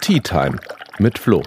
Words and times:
Tea 0.00 0.20
Time 0.20 0.58
mit 0.98 1.18
Flo. 1.18 1.42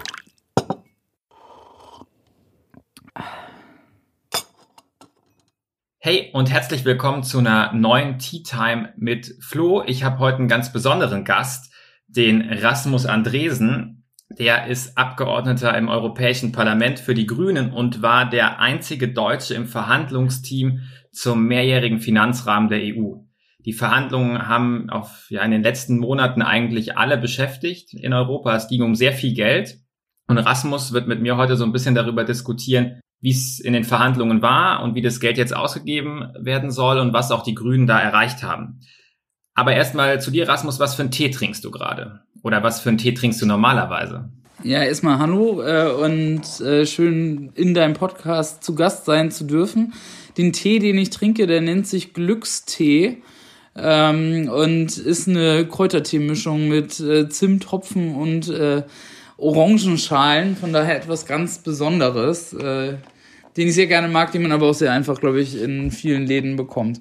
Hey 5.98 6.30
und 6.32 6.50
herzlich 6.50 6.84
willkommen 6.84 7.24
zu 7.24 7.38
einer 7.38 7.72
neuen 7.72 8.18
Tea 8.18 8.44
Time 8.44 8.92
mit 8.96 9.34
Flo. 9.40 9.82
Ich 9.84 10.04
habe 10.04 10.20
heute 10.20 10.38
einen 10.38 10.48
ganz 10.48 10.72
besonderen 10.72 11.24
Gast, 11.24 11.72
den 12.06 12.42
Rasmus 12.42 13.06
Andresen. 13.06 14.04
Der 14.30 14.68
ist 14.68 14.96
Abgeordneter 14.96 15.76
im 15.76 15.88
Europäischen 15.88 16.52
Parlament 16.52 17.00
für 17.00 17.14
die 17.14 17.26
Grünen 17.26 17.72
und 17.72 18.00
war 18.00 18.30
der 18.30 18.60
einzige 18.60 19.08
Deutsche 19.12 19.54
im 19.54 19.66
Verhandlungsteam 19.66 20.82
zum 21.10 21.46
mehrjährigen 21.46 21.98
Finanzrahmen 21.98 22.68
der 22.68 22.80
EU. 22.80 23.31
Die 23.64 23.72
Verhandlungen 23.72 24.48
haben 24.48 24.90
auf, 24.90 25.26
ja, 25.30 25.42
in 25.42 25.50
den 25.52 25.62
letzten 25.62 25.98
Monaten 25.98 26.42
eigentlich 26.42 26.96
alle 26.96 27.16
beschäftigt 27.16 27.94
in 27.94 28.12
Europa. 28.12 28.56
Es 28.56 28.68
ging 28.68 28.82
um 28.82 28.94
sehr 28.94 29.12
viel 29.12 29.34
Geld. 29.34 29.78
Und 30.26 30.38
Rasmus 30.38 30.92
wird 30.92 31.06
mit 31.06 31.20
mir 31.20 31.36
heute 31.36 31.56
so 31.56 31.64
ein 31.64 31.72
bisschen 31.72 31.94
darüber 31.94 32.24
diskutieren, 32.24 33.00
wie 33.20 33.30
es 33.30 33.60
in 33.60 33.72
den 33.72 33.84
Verhandlungen 33.84 34.42
war 34.42 34.82
und 34.82 34.94
wie 34.94 35.02
das 35.02 35.20
Geld 35.20 35.38
jetzt 35.38 35.54
ausgegeben 35.54 36.32
werden 36.38 36.70
soll 36.70 36.98
und 36.98 37.12
was 37.12 37.30
auch 37.30 37.44
die 37.44 37.54
Grünen 37.54 37.86
da 37.86 38.00
erreicht 38.00 38.42
haben. 38.42 38.80
Aber 39.54 39.74
erstmal 39.74 40.20
zu 40.20 40.30
dir, 40.30 40.48
Rasmus, 40.48 40.80
was 40.80 40.94
für 40.94 41.02
einen 41.02 41.10
Tee 41.10 41.30
trinkst 41.30 41.64
du 41.64 41.70
gerade? 41.70 42.22
Oder 42.42 42.62
was 42.62 42.80
für 42.80 42.88
einen 42.88 42.98
Tee 42.98 43.14
trinkst 43.14 43.40
du 43.42 43.46
normalerweise? 43.46 44.30
Ja, 44.64 44.82
erstmal 44.82 45.18
hallo 45.18 45.62
äh, 45.62 45.90
und 45.90 46.60
äh, 46.60 46.86
schön 46.86 47.50
in 47.54 47.74
deinem 47.74 47.94
Podcast 47.94 48.64
zu 48.64 48.74
Gast 48.74 49.04
sein 49.04 49.30
zu 49.30 49.44
dürfen. 49.44 49.92
Den 50.38 50.52
Tee, 50.52 50.78
den 50.78 50.98
ich 50.98 51.10
trinke, 51.10 51.46
der 51.46 51.60
nennt 51.60 51.86
sich 51.86 52.14
Glückstee 52.14 53.22
ähm, 53.76 54.48
und 54.48 54.98
ist 54.98 55.28
eine 55.28 55.66
Kräutertee-Mischung 55.66 56.68
mit 56.68 57.00
äh, 57.00 57.28
Zimt, 57.28 57.70
Hopfen 57.72 58.14
und 58.14 58.48
äh, 58.48 58.82
Orangenschalen. 59.38 60.56
Von 60.56 60.72
daher 60.72 60.96
etwas 60.96 61.26
ganz 61.26 61.58
Besonderes, 61.58 62.52
äh, 62.52 62.94
den 63.56 63.68
ich 63.68 63.74
sehr 63.74 63.86
gerne 63.86 64.08
mag, 64.08 64.32
den 64.32 64.42
man 64.42 64.52
aber 64.52 64.68
auch 64.68 64.74
sehr 64.74 64.92
einfach, 64.92 65.18
glaube 65.20 65.40
ich, 65.40 65.60
in 65.60 65.90
vielen 65.90 66.26
Läden 66.26 66.56
bekommt. 66.56 67.00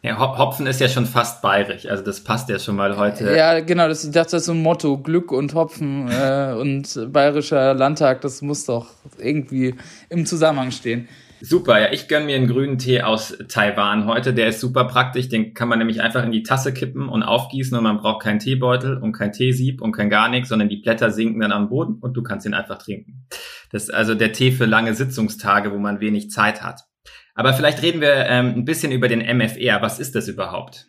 Ja, 0.00 0.16
Hopfen 0.16 0.68
ist 0.68 0.80
ja 0.80 0.88
schon 0.88 1.06
fast 1.06 1.42
bayerisch, 1.42 1.84
also 1.86 2.04
das 2.04 2.22
passt 2.22 2.48
ja 2.48 2.60
schon 2.60 2.76
mal 2.76 2.96
heute. 2.96 3.34
Ja, 3.34 3.58
genau, 3.58 3.88
das, 3.88 4.04
ich 4.04 4.12
dachte, 4.12 4.30
das 4.30 4.42
ist 4.42 4.46
so 4.46 4.52
ein 4.52 4.62
Motto, 4.62 4.96
Glück 4.98 5.32
und 5.32 5.54
Hopfen 5.54 6.08
äh, 6.08 6.54
und 6.56 7.12
bayerischer 7.12 7.74
Landtag, 7.74 8.20
das 8.20 8.40
muss 8.40 8.64
doch 8.64 8.86
irgendwie 9.18 9.74
im 10.08 10.24
Zusammenhang 10.24 10.70
stehen. 10.70 11.08
Super, 11.40 11.80
ja, 11.80 11.92
ich 11.92 12.08
gönn 12.08 12.26
mir 12.26 12.34
einen 12.36 12.48
grünen 12.48 12.78
Tee 12.78 13.02
aus 13.02 13.36
Taiwan 13.48 14.06
heute. 14.06 14.34
Der 14.34 14.48
ist 14.48 14.60
super 14.60 14.84
praktisch. 14.86 15.28
Den 15.28 15.54
kann 15.54 15.68
man 15.68 15.78
nämlich 15.78 16.02
einfach 16.02 16.24
in 16.24 16.32
die 16.32 16.42
Tasse 16.42 16.72
kippen 16.74 17.08
und 17.08 17.22
aufgießen 17.22 17.76
und 17.76 17.84
man 17.84 17.98
braucht 17.98 18.24
keinen 18.24 18.40
Teebeutel 18.40 18.96
und 18.96 19.12
kein 19.12 19.32
Teesieb 19.32 19.80
und 19.80 19.92
kein 19.92 20.10
gar 20.10 20.28
nichts, 20.28 20.48
sondern 20.48 20.68
die 20.68 20.78
Blätter 20.78 21.10
sinken 21.12 21.40
dann 21.40 21.52
am 21.52 21.68
Boden 21.68 21.98
und 22.00 22.14
du 22.14 22.22
kannst 22.22 22.44
ihn 22.46 22.54
einfach 22.54 22.78
trinken. 22.78 23.26
Das 23.70 23.84
ist 23.84 23.90
also 23.90 24.14
der 24.14 24.32
Tee 24.32 24.50
für 24.50 24.66
lange 24.66 24.94
Sitzungstage, 24.94 25.72
wo 25.72 25.78
man 25.78 26.00
wenig 26.00 26.30
Zeit 26.30 26.62
hat. 26.62 26.80
Aber 27.34 27.52
vielleicht 27.52 27.82
reden 27.82 28.00
wir 28.00 28.26
ähm, 28.26 28.54
ein 28.56 28.64
bisschen 28.64 28.90
über 28.90 29.06
den 29.06 29.20
MFR. 29.20 29.80
Was 29.80 30.00
ist 30.00 30.16
das 30.16 30.26
überhaupt? 30.26 30.88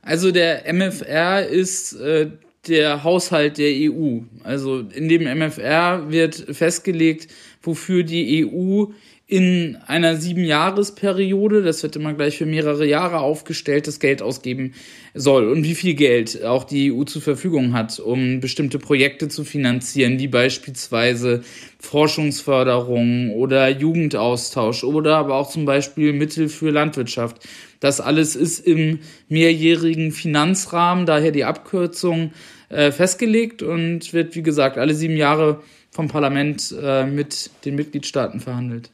Also 0.00 0.30
der 0.30 0.72
MFR 0.72 1.44
ist 1.44 1.94
äh, 1.94 2.30
der 2.68 3.02
Haushalt 3.02 3.58
der 3.58 3.72
EU. 3.90 4.20
Also 4.44 4.80
in 4.80 5.08
dem 5.08 5.24
MFR 5.24 6.10
wird 6.10 6.36
festgelegt, 6.36 7.32
wofür 7.62 8.04
die 8.04 8.46
EU 8.46 8.92
in 9.28 9.76
einer 9.88 10.16
Siebenjahresperiode, 10.16 11.62
das 11.62 11.82
wird 11.82 11.96
immer 11.96 12.14
gleich 12.14 12.38
für 12.38 12.46
mehrere 12.46 12.86
Jahre 12.86 13.18
aufgestellt, 13.18 13.88
das 13.88 13.98
Geld 13.98 14.22
ausgeben 14.22 14.74
soll 15.14 15.48
und 15.48 15.64
wie 15.64 15.74
viel 15.74 15.94
Geld 15.94 16.44
auch 16.44 16.62
die 16.62 16.92
EU 16.92 17.02
zur 17.02 17.22
Verfügung 17.22 17.72
hat, 17.72 17.98
um 17.98 18.38
bestimmte 18.38 18.78
Projekte 18.78 19.26
zu 19.26 19.42
finanzieren, 19.42 20.20
wie 20.20 20.28
beispielsweise 20.28 21.42
Forschungsförderung 21.80 23.32
oder 23.32 23.68
Jugendaustausch 23.68 24.84
oder 24.84 25.16
aber 25.16 25.34
auch 25.34 25.50
zum 25.50 25.64
Beispiel 25.64 26.12
Mittel 26.12 26.48
für 26.48 26.70
Landwirtschaft. 26.70 27.48
Das 27.80 28.00
alles 28.00 28.36
ist 28.36 28.60
im 28.60 29.00
mehrjährigen 29.28 30.12
Finanzrahmen, 30.12 31.04
daher 31.04 31.32
die 31.32 31.44
Abkürzung, 31.44 32.30
äh, 32.68 32.92
festgelegt 32.92 33.62
und 33.62 34.12
wird, 34.12 34.36
wie 34.36 34.42
gesagt, 34.42 34.78
alle 34.78 34.94
sieben 34.94 35.16
Jahre 35.16 35.62
vom 35.90 36.06
Parlament 36.06 36.72
äh, 36.80 37.06
mit 37.06 37.50
den 37.64 37.74
Mitgliedstaaten 37.74 38.38
verhandelt. 38.38 38.90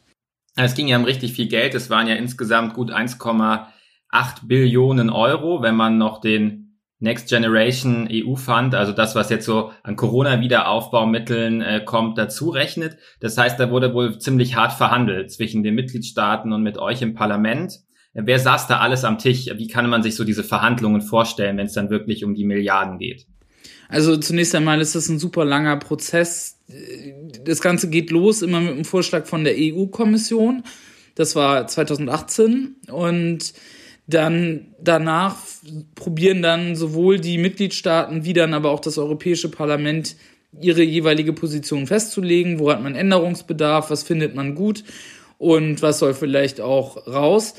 Es 0.57 0.75
ging 0.75 0.89
ja 0.89 0.99
um 0.99 1.05
richtig 1.05 1.33
viel 1.33 1.49
Geld. 1.49 1.75
Es 1.75 1.91
waren 1.91 2.07
ja 2.07 2.15
insgesamt 2.15 2.75
gut 2.75 2.91
1,8 2.91 3.67
Billionen 4.47 5.11
Euro, 5.11 5.63
wenn 5.63 5.75
man 5.75 5.99
noch 5.99 6.21
den 6.21 6.63
Next 7.03 7.29
Generation 7.29 8.09
EU 8.09 8.37
Fund, 8.37 8.77
also 8.77 8.93
das, 8.93 9.17
was 9.17 9.29
jetzt 9.29 9.45
so 9.45 9.73
an 9.83 9.97
Corona-Wiederaufbaumitteln 9.97 11.61
äh, 11.61 11.81
kommt, 11.85 12.17
dazu 12.17 12.51
rechnet. 12.51 12.97
Das 13.19 13.37
heißt, 13.37 13.59
da 13.59 13.71
wurde 13.71 13.93
wohl 13.93 14.19
ziemlich 14.19 14.55
hart 14.55 14.73
verhandelt 14.73 15.33
zwischen 15.33 15.65
den 15.65 15.75
Mitgliedstaaten 15.75 16.53
und 16.53 16.62
mit 16.62 16.79
euch 16.79 17.03
im 17.03 17.15
Parlament. 17.15 17.81
Wer 18.15 18.39
saß 18.39 18.69
da 18.69 18.79
alles 18.79 19.05
am 19.05 19.19
Tisch? 19.19 19.47
Wie 19.57 19.67
kann 19.67 19.91
man 19.91 20.05
sich 20.05 20.15
so 20.15 20.23
diese 20.23 20.45
Verhandlungen 20.45 21.01
vorstellen, 21.01 21.57
wenn 21.57 21.67
es 21.67 21.73
dann 21.73 21.91
wirklich 21.91 22.25
um 22.25 22.35
die 22.35 22.45
Milliarden 22.45 22.99
geht? 22.99 23.27
Also 23.93 24.17
zunächst 24.17 24.55
einmal 24.55 24.81
ist 24.81 24.95
das 24.95 25.11
ein 25.11 25.19
super 25.19 25.45
langer 25.45 25.77
Prozess. 25.77 26.57
Das 27.45 27.61
Ganze 27.61 27.91
geht 27.91 28.11
los 28.11 28.41
immer 28.41 28.59
mit 28.59 28.73
einem 28.73 28.87
Vorschlag 28.87 29.27
von 29.27 29.45
der 29.45 29.55
EU-Kommission. 29.59 30.63
Das 31.15 31.37
war 31.37 31.67
2018 31.67 32.77
und 32.91 33.53
dann 34.07 34.69
danach 34.81 35.37
probieren 35.95 36.41
dann 36.41 36.75
sowohl 36.75 37.21
die 37.21 37.37
Mitgliedstaaten 37.37 38.25
wie 38.25 38.33
dann 38.33 38.55
aber 38.55 38.71
auch 38.71 38.81
das 38.81 38.97
Europäische 38.97 39.51
Parlament 39.51 40.17
ihre 40.59 40.83
jeweilige 40.83 41.35
Position 41.35 41.87
festzulegen. 41.87 42.61
Wo 42.61 42.71
hat 42.71 42.83
man 42.83 42.95
Änderungsbedarf? 42.95 43.91
Was 43.91 44.05
findet 44.05 44.35
man 44.35 44.55
gut? 44.55 44.85
Und 45.37 45.83
was 45.83 45.99
soll 45.99 46.15
vielleicht 46.15 46.63
auch 46.63 47.07
raus? 47.07 47.57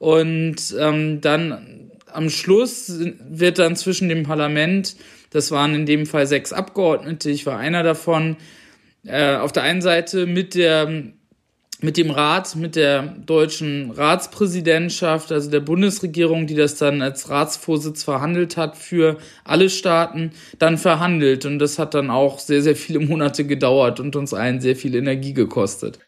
Und 0.00 0.74
ähm, 0.80 1.20
dann 1.20 1.92
am 2.12 2.28
Schluss 2.28 2.92
wird 3.28 3.60
dann 3.60 3.76
zwischen 3.76 4.08
dem 4.08 4.24
Parlament 4.24 4.96
das 5.30 5.50
waren 5.50 5.74
in 5.74 5.86
dem 5.86 6.06
Fall 6.06 6.26
sechs 6.26 6.52
Abgeordnete. 6.52 7.30
Ich 7.30 7.46
war 7.46 7.58
einer 7.58 7.82
davon. 7.82 8.36
Äh, 9.04 9.36
auf 9.36 9.52
der 9.52 9.62
einen 9.62 9.82
Seite 9.82 10.26
mit 10.26 10.56
der 10.56 11.12
mit 11.82 11.96
dem 11.98 12.10
Rat, 12.10 12.56
mit 12.56 12.74
der 12.74 13.02
deutschen 13.02 13.90
Ratspräsidentschaft, 13.90 15.30
also 15.30 15.50
der 15.50 15.60
Bundesregierung, 15.60 16.46
die 16.46 16.54
das 16.54 16.76
dann 16.76 17.02
als 17.02 17.28
Ratsvorsitz 17.28 18.02
verhandelt 18.02 18.56
hat 18.56 18.76
für 18.76 19.18
alle 19.44 19.68
Staaten, 19.68 20.30
dann 20.58 20.78
verhandelt. 20.78 21.44
Und 21.44 21.58
das 21.58 21.78
hat 21.78 21.92
dann 21.94 22.10
auch 22.10 22.38
sehr, 22.38 22.62
sehr 22.62 22.76
viele 22.76 23.00
Monate 23.00 23.44
gedauert 23.44 24.00
und 24.00 24.16
uns 24.16 24.32
allen 24.32 24.60
sehr 24.60 24.76
viel 24.76 24.94
Energie 24.94 25.34
gekostet. 25.34 25.98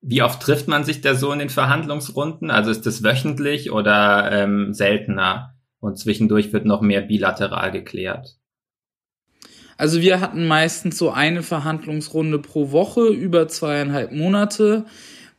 Wie 0.00 0.22
oft 0.22 0.42
trifft 0.42 0.66
man 0.66 0.84
sich 0.84 1.00
da 1.00 1.14
so 1.14 1.32
in 1.32 1.38
den 1.38 1.50
Verhandlungsrunden? 1.50 2.50
Also 2.50 2.72
ist 2.72 2.84
das 2.86 3.04
wöchentlich 3.04 3.70
oder 3.70 4.32
ähm, 4.32 4.74
seltener? 4.74 5.54
Und 5.78 5.98
zwischendurch 5.98 6.52
wird 6.52 6.64
noch 6.64 6.80
mehr 6.80 7.02
bilateral 7.02 7.70
geklärt? 7.70 8.36
Also 9.82 10.00
wir 10.00 10.20
hatten 10.20 10.46
meistens 10.46 10.96
so 10.96 11.10
eine 11.10 11.42
Verhandlungsrunde 11.42 12.38
pro 12.38 12.70
Woche 12.70 13.08
über 13.08 13.48
zweieinhalb 13.48 14.12
Monate, 14.12 14.84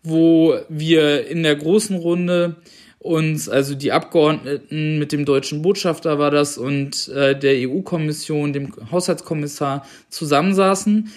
wo 0.03 0.55
wir 0.67 1.27
in 1.27 1.43
der 1.43 1.55
großen 1.55 1.95
Runde 1.95 2.57
uns, 2.99 3.47
also 3.47 3.73
die 3.73 3.93
Abgeordneten 3.93 4.99
mit 4.99 5.13
dem 5.13 5.23
deutschen 5.23 5.61
Botschafter 5.61 6.19
war 6.19 6.29
das 6.29 6.57
und 6.57 7.07
äh, 7.07 7.39
der 7.39 7.69
EU-Kommission, 7.69 8.51
dem 8.51 8.73
Haushaltskommissar 8.91 9.87
zusammensaßen 10.09 11.09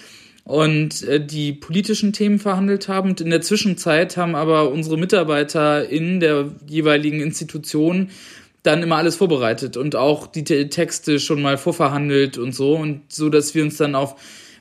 und 0.45 1.03
äh, 1.03 1.19
die 1.19 1.51
politischen 1.51 2.13
Themen 2.13 2.39
verhandelt 2.39 2.87
haben. 2.87 3.09
Und 3.09 3.19
in 3.19 3.29
der 3.29 3.41
Zwischenzeit 3.41 4.15
haben 4.15 4.35
aber 4.35 4.71
unsere 4.71 4.97
Mitarbeiter 4.97 5.89
in 5.89 6.21
der 6.21 6.51
jeweiligen 6.65 7.19
Institution 7.19 8.07
dann 8.67 8.83
immer 8.83 8.97
alles 8.97 9.15
vorbereitet 9.15 9.77
und 9.77 9.95
auch 9.95 10.27
die 10.27 10.43
Texte 10.43 11.19
schon 11.19 11.41
mal 11.41 11.57
vorverhandelt 11.57 12.37
und 12.37 12.53
so 12.53 12.75
und 12.75 13.11
so, 13.11 13.29
dass 13.29 13.55
wir 13.55 13.63
uns 13.63 13.77
dann 13.77 13.95
auf 13.95 14.15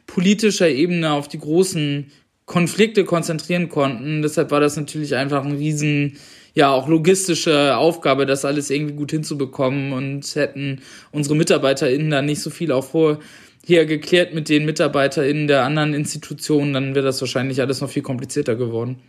politischer 0.07 0.69
Ebene 0.69 1.13
auf 1.13 1.27
die 1.29 1.41
großen 1.41 2.13
Konflikte 2.45 3.05
konzentrieren 3.05 3.69
konnten. 3.69 4.23
Deshalb 4.23 4.53
war 4.53 4.61
das 4.61 4.77
natürlich 4.77 5.17
einfach 5.17 5.45
ein 5.45 5.57
riesen, 5.57 6.19
ja, 6.55 6.71
auch 6.71 6.89
logistische 6.89 7.77
Aufgabe, 7.77 8.25
das 8.25 8.45
alles 8.45 8.71
irgendwie 8.71 8.95
gut 8.95 9.11
hinzubekommen 9.11 9.93
und 9.93 10.35
hätten 10.37 10.81
unsere 11.11 11.35
MitarbeiterInnen 11.35 12.11
da 12.11 12.23
nicht 12.23 12.41
so 12.41 12.51
viel 12.51 12.71
auch 12.71 12.85
vorher 12.85 13.19
geklärt 13.67 14.33
mit 14.33 14.49
den 14.49 14.65
MitarbeiterInnen 14.65 15.49
der 15.49 15.65
anderen 15.65 15.93
Institutionen, 15.93 16.73
dann 16.73 16.95
wäre 16.95 17.05
das 17.05 17.21
wahrscheinlich 17.21 17.61
alles 17.61 17.81
noch 17.81 17.91
viel 17.91 18.03
komplizierter 18.03 18.55
geworden. 18.55 19.03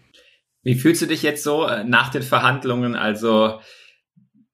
Wie 0.64 0.76
fühlst 0.76 1.04
du 1.04 1.06
dich 1.06 1.22
jetzt 1.22 1.44
so 1.44 1.66
äh, 1.66 1.84
nach 1.84 2.10
den 2.10 2.24
Verhandlungen? 2.24 2.96
Also, 2.96 3.60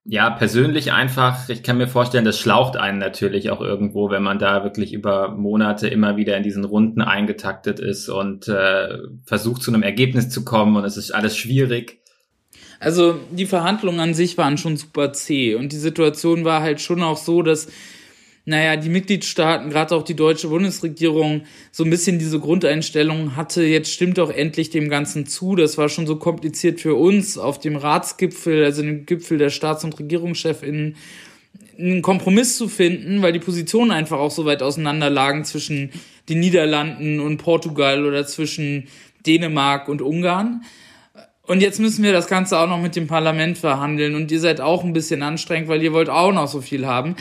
ja, 0.05 0.29
persönlich 0.29 0.91
einfach, 0.91 1.47
ich 1.47 1.63
kann 1.63 1.77
mir 1.77 1.87
vorstellen, 1.87 2.25
das 2.25 2.37
schlaucht 2.37 2.75
einen 2.75 2.97
natürlich 2.97 3.51
auch 3.51 3.61
irgendwo, 3.61 4.09
wenn 4.09 4.23
man 4.23 4.37
da 4.37 4.63
wirklich 4.63 4.93
über 4.93 5.29
Monate 5.29 5.87
immer 5.87 6.17
wieder 6.17 6.35
in 6.35 6.43
diesen 6.43 6.65
Runden 6.65 7.01
eingetaktet 7.01 7.79
ist 7.79 8.09
und 8.09 8.49
äh, 8.49 8.97
versucht 9.23 9.61
zu 9.61 9.71
einem 9.71 9.83
Ergebnis 9.83 10.29
zu 10.29 10.43
kommen 10.43 10.75
und 10.75 10.83
es 10.83 10.97
ist 10.97 11.11
alles 11.11 11.37
schwierig. 11.37 12.01
Also 12.81 13.17
die 13.31 13.45
Verhandlungen 13.45 14.01
an 14.01 14.13
sich 14.13 14.37
waren 14.37 14.57
schon 14.57 14.75
super 14.75 15.13
zäh 15.13 15.55
und 15.55 15.71
die 15.71 15.77
Situation 15.77 16.43
war 16.43 16.61
halt 16.61 16.81
schon 16.81 17.01
auch 17.01 17.15
so, 17.15 17.41
dass 17.41 17.69
naja, 18.45 18.75
die 18.75 18.89
Mitgliedstaaten, 18.89 19.69
gerade 19.69 19.95
auch 19.95 20.03
die 20.03 20.15
deutsche 20.15 20.49
Bundesregierung, 20.49 21.43
so 21.71 21.85
ein 21.85 21.89
bisschen 21.89 22.19
diese 22.19 22.39
Grundeinstellung 22.39 23.37
hatte, 23.37 23.63
jetzt 23.63 23.91
stimmt 23.91 24.17
doch 24.17 24.29
endlich 24.29 24.69
dem 24.69 24.89
Ganzen 24.89 25.25
zu. 25.25 25.55
Das 25.55 25.77
war 25.77 25.87
schon 25.87 26.07
so 26.07 26.17
kompliziert 26.17 26.81
für 26.81 26.95
uns 26.95 27.37
auf 27.37 27.59
dem 27.59 27.77
Ratsgipfel, 27.77 28.65
also 28.65 28.81
dem 28.81 29.05
Gipfel 29.05 29.37
der 29.37 29.49
Staats- 29.49 29.85
und 29.85 29.97
Regierungschefinnen, 29.97 30.97
einen 31.79 32.01
Kompromiss 32.01 32.57
zu 32.57 32.67
finden, 32.67 33.21
weil 33.21 33.31
die 33.31 33.39
Positionen 33.39 33.91
einfach 33.91 34.19
auch 34.19 34.31
so 34.31 34.45
weit 34.45 34.61
auseinander 34.61 35.09
lagen 35.09 35.45
zwischen 35.45 35.91
den 36.27 36.41
Niederlanden 36.41 37.21
und 37.21 37.37
Portugal 37.37 38.05
oder 38.05 38.25
zwischen 38.27 38.87
Dänemark 39.25 39.87
und 39.87 40.01
Ungarn. 40.01 40.63
Und 41.45 41.61
jetzt 41.61 41.79
müssen 41.79 42.03
wir 42.03 42.11
das 42.11 42.27
Ganze 42.27 42.57
auch 42.57 42.67
noch 42.67 42.81
mit 42.81 42.95
dem 42.95 43.07
Parlament 43.07 43.57
verhandeln 43.57 44.15
und 44.15 44.31
ihr 44.31 44.39
seid 44.39 44.61
auch 44.61 44.83
ein 44.83 44.93
bisschen 44.93 45.23
anstrengend, 45.23 45.67
weil 45.69 45.81
ihr 45.81 45.93
wollt 45.93 46.09
auch 46.09 46.31
noch 46.33 46.47
so 46.47 46.61
viel 46.61 46.85
haben. 46.85 47.15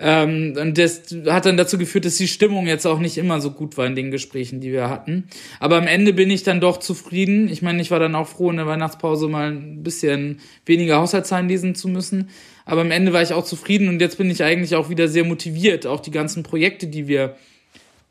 Ähm, 0.00 0.54
und 0.60 0.78
das 0.78 1.02
hat 1.26 1.46
dann 1.46 1.56
dazu 1.56 1.78
geführt, 1.78 2.04
dass 2.04 2.16
die 2.16 2.28
Stimmung 2.28 2.66
jetzt 2.66 2.86
auch 2.86 2.98
nicht 2.98 3.18
immer 3.18 3.40
so 3.40 3.50
gut 3.50 3.76
war 3.76 3.86
in 3.86 3.94
den 3.94 4.10
Gesprächen, 4.10 4.60
die 4.60 4.72
wir 4.72 4.88
hatten. 4.88 5.24
Aber 5.60 5.76
am 5.76 5.86
Ende 5.86 6.12
bin 6.12 6.30
ich 6.30 6.42
dann 6.42 6.60
doch 6.60 6.78
zufrieden. 6.78 7.48
Ich 7.48 7.62
meine, 7.62 7.80
ich 7.80 7.90
war 7.90 7.98
dann 7.98 8.14
auch 8.14 8.28
froh, 8.28 8.50
in 8.50 8.56
der 8.56 8.66
Weihnachtspause 8.66 9.28
mal 9.28 9.52
ein 9.52 9.82
bisschen 9.82 10.40
weniger 10.66 10.96
Haushaltszahlen 10.96 11.48
lesen 11.48 11.74
zu 11.74 11.88
müssen. 11.88 12.30
Aber 12.64 12.80
am 12.80 12.90
Ende 12.90 13.12
war 13.12 13.22
ich 13.22 13.32
auch 13.32 13.44
zufrieden 13.44 13.88
und 13.88 14.00
jetzt 14.00 14.18
bin 14.18 14.30
ich 14.30 14.42
eigentlich 14.42 14.74
auch 14.74 14.88
wieder 14.88 15.08
sehr 15.08 15.24
motiviert, 15.24 15.86
auch 15.86 16.00
die 16.00 16.10
ganzen 16.10 16.42
Projekte, 16.42 16.86
die 16.86 17.08
wir 17.08 17.36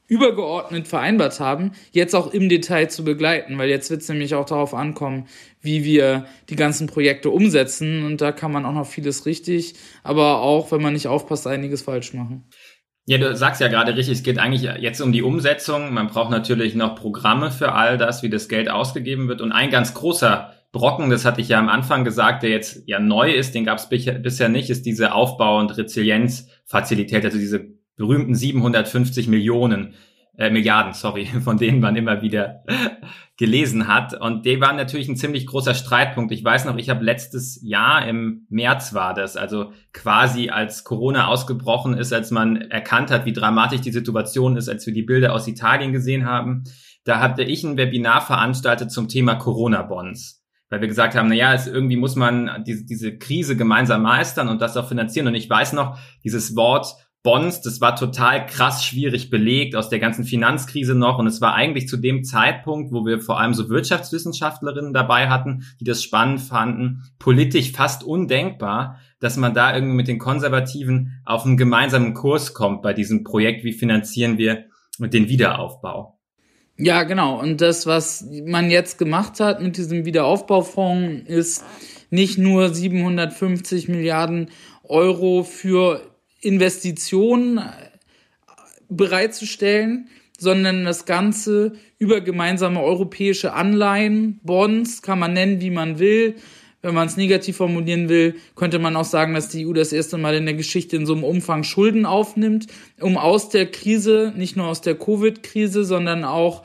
übergeordnet 0.07 0.87
vereinbart 0.87 1.39
haben, 1.39 1.71
jetzt 1.91 2.13
auch 2.13 2.33
im 2.33 2.49
Detail 2.49 2.87
zu 2.87 3.03
begleiten, 3.03 3.57
weil 3.57 3.69
jetzt 3.69 3.89
wird 3.89 4.01
es 4.01 4.09
nämlich 4.09 4.35
auch 4.35 4.45
darauf 4.45 4.73
ankommen, 4.73 5.27
wie 5.61 5.83
wir 5.83 6.25
die 6.49 6.55
ganzen 6.55 6.87
Projekte 6.87 7.29
umsetzen 7.29 8.05
und 8.05 8.21
da 8.21 8.31
kann 8.31 8.51
man 8.51 8.65
auch 8.65 8.73
noch 8.73 8.87
vieles 8.87 9.25
richtig, 9.25 9.75
aber 10.03 10.41
auch, 10.41 10.71
wenn 10.71 10.81
man 10.81 10.93
nicht 10.93 11.07
aufpasst, 11.07 11.47
einiges 11.47 11.81
falsch 11.81 12.13
machen. 12.13 12.49
Ja, 13.05 13.17
du 13.17 13.35
sagst 13.35 13.59
ja 13.59 13.67
gerade 13.67 13.97
richtig, 13.97 14.17
es 14.17 14.23
geht 14.23 14.39
eigentlich 14.39 14.61
jetzt 14.61 15.01
um 15.01 15.11
die 15.11 15.23
Umsetzung. 15.23 15.93
Man 15.93 16.07
braucht 16.07 16.31
natürlich 16.31 16.73
noch 16.73 16.95
Programme 16.95 17.51
für 17.51 17.73
all 17.73 17.97
das, 17.97 18.23
wie 18.23 18.29
das 18.29 18.47
Geld 18.47 18.69
ausgegeben 18.69 19.27
wird. 19.27 19.41
Und 19.41 19.51
ein 19.51 19.69
ganz 19.69 19.93
großer 19.93 20.53
Brocken, 20.71 21.09
das 21.09 21.25
hatte 21.25 21.41
ich 21.41 21.49
ja 21.49 21.59
am 21.59 21.67
Anfang 21.67 22.05
gesagt, 22.05 22.43
der 22.43 22.51
jetzt 22.51 22.83
ja 22.87 22.99
neu 22.99 23.33
ist, 23.33 23.55
den 23.55 23.65
gab 23.65 23.77
es 23.77 23.89
bisher 23.89 24.47
nicht, 24.47 24.69
ist 24.69 24.85
diese 24.85 25.13
Aufbau- 25.13 25.59
und 25.59 25.77
Resilienzfazilität, 25.77 27.25
also 27.25 27.37
diese 27.37 27.72
berühmten 27.95 28.35
750 28.35 29.27
Millionen, 29.27 29.93
äh, 30.37 30.49
Milliarden, 30.49 30.93
sorry, 30.93 31.25
von 31.43 31.57
denen 31.57 31.79
man 31.79 31.95
immer 31.95 32.21
wieder 32.21 32.63
gelesen 33.37 33.87
hat. 33.87 34.19
Und 34.19 34.45
die 34.45 34.59
waren 34.59 34.75
natürlich 34.75 35.07
ein 35.07 35.15
ziemlich 35.15 35.45
großer 35.45 35.73
Streitpunkt. 35.73 36.31
Ich 36.31 36.43
weiß 36.43 36.65
noch, 36.65 36.77
ich 36.77 36.89
habe 36.89 37.03
letztes 37.03 37.59
Jahr 37.63 38.07
im 38.07 38.45
März 38.49 38.93
war 38.93 39.13
das, 39.13 39.37
also 39.37 39.73
quasi 39.91 40.49
als 40.49 40.83
Corona 40.83 41.27
ausgebrochen 41.27 41.95
ist, 41.95 42.13
als 42.13 42.31
man 42.31 42.57
erkannt 42.57 43.11
hat, 43.11 43.25
wie 43.25 43.33
dramatisch 43.33 43.81
die 43.81 43.91
Situation 43.91 44.57
ist, 44.57 44.69
als 44.69 44.85
wir 44.85 44.93
die 44.93 45.03
Bilder 45.03 45.33
aus 45.33 45.47
Italien 45.47 45.91
gesehen 45.91 46.25
haben. 46.25 46.63
Da 47.03 47.19
hatte 47.19 47.43
ich 47.43 47.63
ein 47.63 47.77
Webinar 47.77 48.21
veranstaltet 48.21 48.91
zum 48.91 49.07
Thema 49.07 49.35
Corona-Bonds 49.35 50.43
weil 50.73 50.81
wir 50.81 50.87
gesagt 50.87 51.13
haben, 51.13 51.29
na 51.29 51.35
ja, 51.35 51.53
es 51.53 51.67
irgendwie 51.67 51.97
muss 51.97 52.15
man 52.15 52.63
diese, 52.65 52.83
diese 52.83 53.15
Krise 53.15 53.55
gemeinsam 53.55 54.01
meistern 54.01 54.47
und 54.47 54.59
das 54.59 54.75
auch 54.75 54.87
finanzieren. 54.87 55.27
Und 55.27 55.35
ich 55.35 55.47
weiß 55.47 55.73
noch, 55.73 55.99
dieses 56.23 56.55
Wort 56.55 56.95
Bonds, 57.23 57.61
das 57.61 57.79
war 57.79 57.95
total 57.95 58.45
krass 58.45 58.83
schwierig 58.83 59.29
belegt 59.29 59.77
aus 59.77 59.87
der 59.87 59.99
ganzen 59.99 60.25
Finanzkrise 60.25 60.93
noch. 60.93 61.19
Und 61.19 61.27
es 61.27 61.39
war 61.39 61.53
eigentlich 61.55 61.87
zu 61.87 61.95
dem 61.95 62.25
Zeitpunkt, 62.25 62.91
wo 62.91 63.05
wir 63.05 63.21
vor 63.21 63.39
allem 63.39 63.53
so 63.53 63.69
Wirtschaftswissenschaftlerinnen 63.69 64.93
dabei 64.93 65.29
hatten, 65.29 65.63
die 65.79 65.85
das 65.85 66.03
spannend 66.03 66.41
fanden, 66.41 67.03
politisch 67.19 67.71
fast 67.71 68.03
undenkbar, 68.03 68.99
dass 69.21 69.37
man 69.37 69.53
da 69.53 69.73
irgendwie 69.73 69.95
mit 69.95 70.09
den 70.09 70.19
Konservativen 70.19 71.21
auf 71.23 71.45
einen 71.45 71.55
gemeinsamen 71.55 72.13
Kurs 72.13 72.53
kommt 72.53 72.81
bei 72.81 72.93
diesem 72.93 73.23
Projekt, 73.23 73.63
wie 73.63 73.71
finanzieren 73.71 74.37
wir 74.37 74.65
den 74.99 75.29
Wiederaufbau. 75.29 76.19
Ja, 76.77 77.03
genau. 77.03 77.39
Und 77.39 77.61
das, 77.61 77.85
was 77.85 78.27
man 78.45 78.69
jetzt 78.69 78.97
gemacht 78.97 79.39
hat 79.39 79.61
mit 79.61 79.77
diesem 79.77 80.03
Wiederaufbaufonds, 80.03 81.29
ist 81.29 81.63
nicht 82.09 82.37
nur 82.37 82.73
750 82.73 83.87
Milliarden 83.87 84.49
Euro 84.83 85.43
für 85.43 86.12
Investitionen 86.43 87.61
bereitzustellen, 88.89 90.07
sondern 90.37 90.85
das 90.85 91.05
Ganze 91.05 91.73
über 91.99 92.21
gemeinsame 92.21 92.81
europäische 92.81 93.53
Anleihen, 93.53 94.39
Bonds, 94.43 95.01
kann 95.01 95.19
man 95.19 95.33
nennen, 95.33 95.61
wie 95.61 95.71
man 95.71 95.99
will. 95.99 96.35
Wenn 96.81 96.95
man 96.95 97.07
es 97.07 97.15
negativ 97.15 97.57
formulieren 97.57 98.09
will, 98.09 98.35
könnte 98.55 98.77
man 98.77 98.97
auch 98.97 99.05
sagen, 99.05 99.33
dass 99.33 99.47
die 99.47 99.65
EU 99.65 99.71
das 99.71 99.93
erste 99.93 100.17
Mal 100.17 100.35
in 100.35 100.45
der 100.45 100.55
Geschichte 100.55 100.97
in 100.97 101.05
so 101.05 101.13
einem 101.13 101.23
Umfang 101.23 101.63
Schulden 101.63 102.05
aufnimmt, 102.05 102.67
um 102.99 103.17
aus 103.17 103.47
der 103.47 103.71
Krise, 103.71 104.33
nicht 104.35 104.57
nur 104.57 104.67
aus 104.67 104.81
der 104.81 104.95
Covid-Krise, 104.95 105.85
sondern 105.85 106.25
auch 106.25 106.63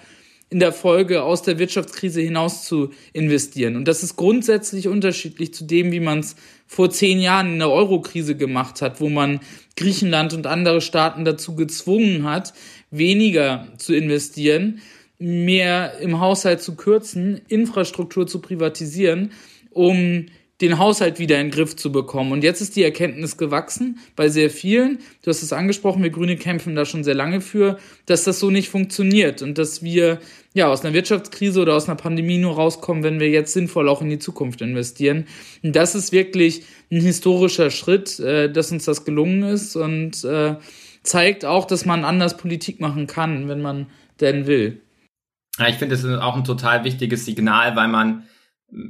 in 0.50 0.60
der 0.60 0.72
Folge 0.72 1.22
aus 1.22 1.42
der 1.42 1.58
Wirtschaftskrise 1.58 2.20
hinaus 2.20 2.64
zu 2.64 2.90
investieren. 3.12 3.76
Und 3.76 3.86
das 3.86 4.02
ist 4.02 4.16
grundsätzlich 4.16 4.88
unterschiedlich 4.88 5.52
zu 5.52 5.64
dem, 5.64 5.92
wie 5.92 6.00
man 6.00 6.20
es 6.20 6.36
vor 6.66 6.90
zehn 6.90 7.20
Jahren 7.20 7.52
in 7.54 7.58
der 7.58 7.70
Eurokrise 7.70 8.34
gemacht 8.36 8.80
hat, 8.80 9.00
wo 9.00 9.08
man 9.08 9.40
Griechenland 9.76 10.32
und 10.32 10.46
andere 10.46 10.80
Staaten 10.80 11.24
dazu 11.24 11.54
gezwungen 11.54 12.24
hat, 12.24 12.54
weniger 12.90 13.68
zu 13.76 13.94
investieren, 13.94 14.80
mehr 15.18 15.98
im 15.98 16.20
Haushalt 16.20 16.62
zu 16.62 16.76
kürzen, 16.76 17.40
Infrastruktur 17.48 18.26
zu 18.26 18.40
privatisieren, 18.40 19.32
um 19.70 20.26
den 20.60 20.78
Haushalt 20.78 21.18
wieder 21.18 21.40
in 21.40 21.46
den 21.46 21.52
Griff 21.52 21.76
zu 21.76 21.92
bekommen. 21.92 22.32
Und 22.32 22.42
jetzt 22.42 22.60
ist 22.60 22.74
die 22.74 22.82
Erkenntnis 22.82 23.36
gewachsen 23.36 23.98
bei 24.16 24.28
sehr 24.28 24.50
vielen, 24.50 24.98
du 25.22 25.30
hast 25.30 25.42
es 25.42 25.52
angesprochen, 25.52 26.02
wir 26.02 26.10
Grüne 26.10 26.36
kämpfen 26.36 26.74
da 26.74 26.84
schon 26.84 27.04
sehr 27.04 27.14
lange 27.14 27.40
für, 27.40 27.78
dass 28.06 28.24
das 28.24 28.40
so 28.40 28.50
nicht 28.50 28.68
funktioniert 28.68 29.40
und 29.42 29.56
dass 29.56 29.82
wir 29.82 30.18
ja 30.54 30.68
aus 30.68 30.84
einer 30.84 30.94
Wirtschaftskrise 30.94 31.60
oder 31.62 31.76
aus 31.76 31.88
einer 31.88 31.96
Pandemie 31.96 32.38
nur 32.38 32.54
rauskommen, 32.54 33.04
wenn 33.04 33.20
wir 33.20 33.28
jetzt 33.28 33.52
sinnvoll 33.52 33.88
auch 33.88 34.02
in 34.02 34.10
die 34.10 34.18
Zukunft 34.18 34.60
investieren. 34.60 35.26
Und 35.62 35.76
das 35.76 35.94
ist 35.94 36.10
wirklich 36.10 36.64
ein 36.90 37.00
historischer 37.00 37.70
Schritt, 37.70 38.18
äh, 38.18 38.50
dass 38.50 38.72
uns 38.72 38.84
das 38.84 39.04
gelungen 39.04 39.44
ist 39.44 39.76
und 39.76 40.24
äh, 40.24 40.56
zeigt 41.04 41.44
auch, 41.44 41.66
dass 41.66 41.84
man 41.84 42.04
anders 42.04 42.36
Politik 42.36 42.80
machen 42.80 43.06
kann, 43.06 43.48
wenn 43.48 43.62
man 43.62 43.86
denn 44.20 44.46
will. 44.46 44.80
Ja, 45.58 45.68
ich 45.68 45.76
finde, 45.76 45.94
das 45.94 46.04
ist 46.04 46.18
auch 46.18 46.36
ein 46.36 46.44
total 46.44 46.84
wichtiges 46.84 47.24
Signal, 47.24 47.76
weil 47.76 47.88
man 47.88 48.24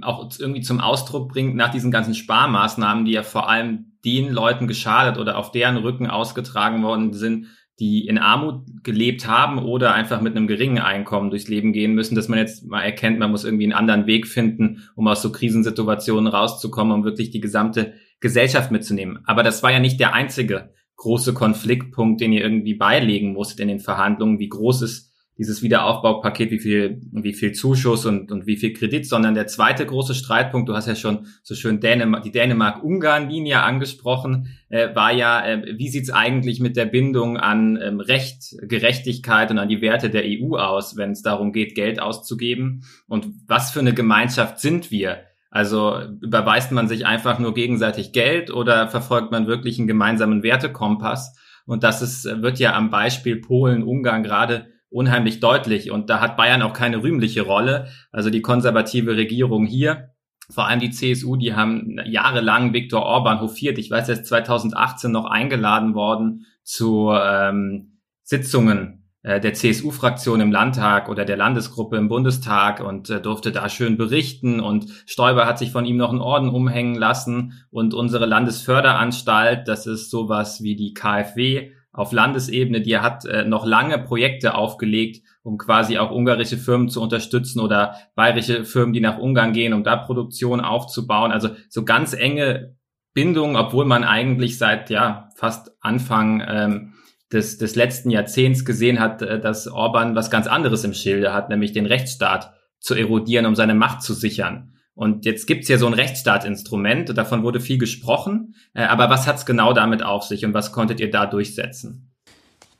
auch 0.02 0.28
irgendwie 0.38 0.60
zum 0.60 0.80
Ausdruck 0.80 1.28
bringt 1.28 1.54
nach 1.54 1.70
diesen 1.70 1.90
ganzen 1.90 2.14
Sparmaßnahmen, 2.14 3.04
die 3.04 3.12
ja 3.12 3.22
vor 3.22 3.48
allem 3.48 3.92
den 4.04 4.32
Leuten 4.32 4.66
geschadet 4.66 5.18
oder 5.18 5.38
auf 5.38 5.52
deren 5.52 5.76
Rücken 5.76 6.08
ausgetragen 6.08 6.82
worden 6.82 7.12
sind, 7.12 7.46
die 7.78 8.08
in 8.08 8.18
Armut 8.18 8.64
gelebt 8.82 9.28
haben 9.28 9.58
oder 9.58 9.94
einfach 9.94 10.20
mit 10.20 10.36
einem 10.36 10.48
geringen 10.48 10.78
Einkommen 10.78 11.30
durchs 11.30 11.46
Leben 11.46 11.72
gehen 11.72 11.94
müssen, 11.94 12.16
dass 12.16 12.28
man 12.28 12.40
jetzt 12.40 12.66
mal 12.66 12.82
erkennt, 12.82 13.20
man 13.20 13.30
muss 13.30 13.44
irgendwie 13.44 13.64
einen 13.64 13.72
anderen 13.72 14.06
Weg 14.06 14.26
finden, 14.26 14.82
um 14.96 15.06
aus 15.06 15.22
so 15.22 15.30
Krisensituationen 15.30 16.26
rauszukommen, 16.26 16.92
um 16.92 17.04
wirklich 17.04 17.30
die 17.30 17.40
gesamte 17.40 17.94
Gesellschaft 18.18 18.72
mitzunehmen. 18.72 19.20
Aber 19.26 19.44
das 19.44 19.62
war 19.62 19.70
ja 19.70 19.78
nicht 19.78 20.00
der 20.00 20.12
einzige 20.12 20.70
große 20.96 21.34
Konfliktpunkt, 21.34 22.20
den 22.20 22.32
ihr 22.32 22.42
irgendwie 22.42 22.74
beilegen 22.74 23.32
musstet 23.32 23.60
in 23.60 23.68
den 23.68 23.78
Verhandlungen. 23.78 24.40
Wie 24.40 24.48
groß 24.48 24.82
ist 24.82 25.12
dieses 25.38 25.62
Wiederaufbaupaket, 25.62 26.50
wie 26.50 26.58
viel, 26.58 27.00
wie 27.12 27.32
viel 27.32 27.52
Zuschuss 27.52 28.04
und, 28.06 28.32
und 28.32 28.46
wie 28.46 28.56
viel 28.56 28.72
Kredit, 28.72 29.06
sondern 29.06 29.34
der 29.34 29.46
zweite 29.46 29.86
große 29.86 30.14
Streitpunkt, 30.14 30.68
du 30.68 30.74
hast 30.74 30.88
ja 30.88 30.96
schon 30.96 31.26
so 31.44 31.54
schön 31.54 31.78
Dänemark, 31.78 32.24
die 32.24 32.32
Dänemark-Ungarn-Linie 32.32 33.62
angesprochen, 33.62 34.48
äh, 34.68 34.94
war 34.96 35.12
ja, 35.12 35.46
äh, 35.46 35.78
wie 35.78 35.88
sieht's 35.88 36.10
eigentlich 36.10 36.58
mit 36.58 36.76
der 36.76 36.86
Bindung 36.86 37.36
an 37.36 37.78
ähm, 37.80 38.00
Recht, 38.00 38.56
Gerechtigkeit 38.62 39.52
und 39.52 39.58
an 39.58 39.68
die 39.68 39.80
Werte 39.80 40.10
der 40.10 40.24
EU 40.26 40.56
aus, 40.56 40.96
wenn 40.96 41.12
es 41.12 41.22
darum 41.22 41.52
geht, 41.52 41.76
Geld 41.76 42.02
auszugeben? 42.02 42.82
Und 43.06 43.28
was 43.46 43.70
für 43.70 43.80
eine 43.80 43.94
Gemeinschaft 43.94 44.58
sind 44.58 44.90
wir? 44.90 45.20
Also 45.50 46.00
überweist 46.20 46.72
man 46.72 46.88
sich 46.88 47.06
einfach 47.06 47.38
nur 47.38 47.54
gegenseitig 47.54 48.12
Geld 48.12 48.50
oder 48.52 48.88
verfolgt 48.88 49.30
man 49.30 49.46
wirklich 49.46 49.78
einen 49.78 49.88
gemeinsamen 49.88 50.42
Wertekompass? 50.42 51.36
Und 51.64 51.84
das 51.84 52.02
ist, 52.02 52.24
wird 52.42 52.58
ja 52.58 52.74
am 52.74 52.90
Beispiel 52.90 53.36
Polen, 53.36 53.84
Ungarn 53.84 54.24
gerade 54.24 54.66
unheimlich 54.90 55.40
deutlich. 55.40 55.90
Und 55.90 56.10
da 56.10 56.20
hat 56.20 56.36
Bayern 56.36 56.62
auch 56.62 56.72
keine 56.72 57.02
rühmliche 57.02 57.42
Rolle. 57.42 57.88
Also 58.12 58.30
die 58.30 58.42
konservative 58.42 59.16
Regierung 59.16 59.66
hier, 59.66 60.10
vor 60.50 60.66
allem 60.66 60.80
die 60.80 60.90
CSU, 60.90 61.36
die 61.36 61.54
haben 61.54 61.98
jahrelang 62.06 62.72
Viktor 62.72 63.02
Orban 63.02 63.40
hofiert. 63.40 63.78
Ich 63.78 63.90
weiß, 63.90 64.08
er 64.08 64.14
ist 64.14 64.26
2018 64.26 65.12
noch 65.12 65.26
eingeladen 65.26 65.94
worden 65.94 66.46
zu 66.62 67.12
ähm, 67.12 67.98
Sitzungen 68.22 68.98
äh, 69.22 69.40
der 69.40 69.52
CSU-Fraktion 69.52 70.40
im 70.40 70.52
Landtag 70.52 71.10
oder 71.10 71.26
der 71.26 71.36
Landesgruppe 71.36 71.96
im 71.96 72.08
Bundestag 72.08 72.80
und 72.80 73.10
äh, 73.10 73.20
durfte 73.20 73.52
da 73.52 73.68
schön 73.68 73.98
berichten. 73.98 74.60
Und 74.60 74.86
Stoiber 75.06 75.44
hat 75.44 75.58
sich 75.58 75.70
von 75.70 75.84
ihm 75.84 75.98
noch 75.98 76.10
einen 76.10 76.22
Orden 76.22 76.48
umhängen 76.48 76.94
lassen. 76.94 77.52
Und 77.70 77.92
unsere 77.92 78.24
Landesförderanstalt, 78.24 79.68
das 79.68 79.86
ist 79.86 80.10
sowas 80.10 80.62
wie 80.62 80.76
die 80.76 80.94
KfW, 80.94 81.72
auf 81.98 82.12
Landesebene, 82.12 82.80
die 82.80 82.96
hat 82.98 83.24
äh, 83.24 83.44
noch 83.44 83.66
lange 83.66 83.98
Projekte 83.98 84.54
aufgelegt, 84.54 85.24
um 85.42 85.58
quasi 85.58 85.98
auch 85.98 86.12
ungarische 86.12 86.56
Firmen 86.56 86.88
zu 86.88 87.02
unterstützen 87.02 87.58
oder 87.58 87.96
bayerische 88.14 88.64
Firmen, 88.64 88.92
die 88.92 89.00
nach 89.00 89.18
Ungarn 89.18 89.52
gehen, 89.52 89.72
um 89.72 89.82
da 89.82 89.96
Produktion 89.96 90.60
aufzubauen. 90.60 91.32
Also 91.32 91.50
so 91.68 91.84
ganz 91.84 92.12
enge 92.12 92.76
Bindungen, 93.14 93.56
obwohl 93.56 93.84
man 93.84 94.04
eigentlich 94.04 94.58
seit 94.58 94.90
ja 94.90 95.30
fast 95.34 95.72
Anfang 95.80 96.40
ähm, 96.46 96.94
des, 97.32 97.58
des 97.58 97.74
letzten 97.74 98.10
Jahrzehnts 98.10 98.64
gesehen 98.64 99.00
hat, 99.00 99.22
äh, 99.22 99.40
dass 99.40 99.66
Orban 99.66 100.14
was 100.14 100.30
ganz 100.30 100.46
anderes 100.46 100.84
im 100.84 100.94
Schilde 100.94 101.32
hat, 101.32 101.48
nämlich 101.48 101.72
den 101.72 101.86
Rechtsstaat 101.86 102.54
zu 102.78 102.94
erodieren, 102.94 103.46
um 103.46 103.56
seine 103.56 103.74
Macht 103.74 104.02
zu 104.02 104.14
sichern. 104.14 104.77
Und 104.98 105.26
jetzt 105.26 105.46
gibt's 105.46 105.68
hier 105.68 105.78
so 105.78 105.86
ein 105.86 105.92
Rechtsstaatinstrument, 105.94 107.16
davon 107.16 107.44
wurde 107.44 107.60
viel 107.60 107.78
gesprochen. 107.78 108.56
Äh, 108.74 108.82
aber 108.82 109.08
was 109.08 109.28
hat's 109.28 109.46
genau 109.46 109.72
damit 109.72 110.02
auf 110.02 110.24
sich 110.24 110.44
und 110.44 110.54
was 110.54 110.72
konntet 110.72 110.98
ihr 110.98 111.08
da 111.08 111.24
durchsetzen? 111.24 112.10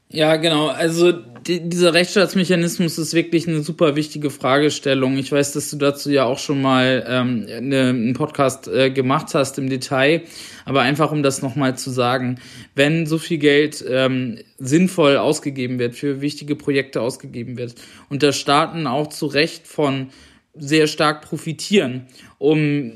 Ja, 0.09 0.35
genau. 0.35 0.67
Also 0.67 1.13
die, 1.13 1.69
dieser 1.69 1.95
Rechtsstaatsmechanismus 1.95 2.99
ist 2.99 3.15
wirklich 3.15 3.47
eine 3.47 3.63
super 3.63 3.95
wichtige 3.95 4.31
Fragestellung. 4.31 5.17
Ich 5.17 5.31
weiß, 5.31 5.53
dass 5.53 5.71
du 5.71 5.77
dazu 5.77 6.11
ja 6.11 6.25
auch 6.25 6.41
schon 6.41 6.61
mal 6.61 7.05
ähm, 7.07 7.47
eine, 7.49 7.91
einen 7.91 8.15
Podcast 8.15 8.67
äh, 8.67 8.91
gemacht 8.91 9.33
hast 9.35 9.57
im 9.59 9.71
Detail. 9.71 10.23
Aber 10.65 10.81
einfach, 10.81 11.13
um 11.13 11.23
das 11.23 11.41
nochmal 11.41 11.79
zu 11.79 11.91
sagen, 11.91 12.41
wenn 12.75 13.07
so 13.07 13.19
viel 13.19 13.39
Geld 13.39 13.85
ähm, 13.89 14.41
sinnvoll 14.59 15.19
ausgegeben 15.19 15.79
wird, 15.79 15.95
für 15.95 16.21
wichtige 16.21 16.57
Projekte 16.57 17.01
ausgegeben 17.01 17.59
wird 17.59 17.77
und 18.09 18.25
der 18.25 18.33
Staaten 18.33 18.89
auch 18.89 19.07
zu 19.07 19.27
Recht 19.27 19.69
von 19.69 20.09
sehr 20.55 20.87
stark 20.87 21.23
profitieren, 21.23 22.07
um 22.38 22.93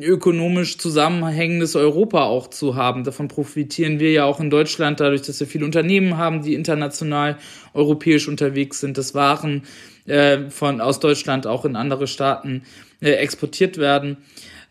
ökonomisch 0.00 0.78
zusammenhängendes 0.78 1.76
Europa 1.76 2.24
auch 2.24 2.48
zu 2.48 2.74
haben. 2.74 3.04
Davon 3.04 3.28
profitieren 3.28 4.00
wir 4.00 4.12
ja 4.12 4.24
auch 4.24 4.40
in 4.40 4.50
Deutschland, 4.50 5.00
dadurch, 5.00 5.22
dass 5.22 5.40
wir 5.40 5.46
viele 5.46 5.64
Unternehmen 5.64 6.16
haben, 6.16 6.42
die 6.42 6.54
international 6.54 7.38
europäisch 7.74 8.28
unterwegs 8.28 8.80
sind, 8.80 8.98
dass 8.98 9.14
Waren 9.14 9.62
äh, 10.06 10.50
von, 10.50 10.80
aus 10.80 11.00
Deutschland 11.00 11.46
auch 11.46 11.64
in 11.64 11.76
andere 11.76 12.06
Staaten 12.06 12.62
äh, 13.00 13.12
exportiert 13.12 13.78
werden. 13.78 14.18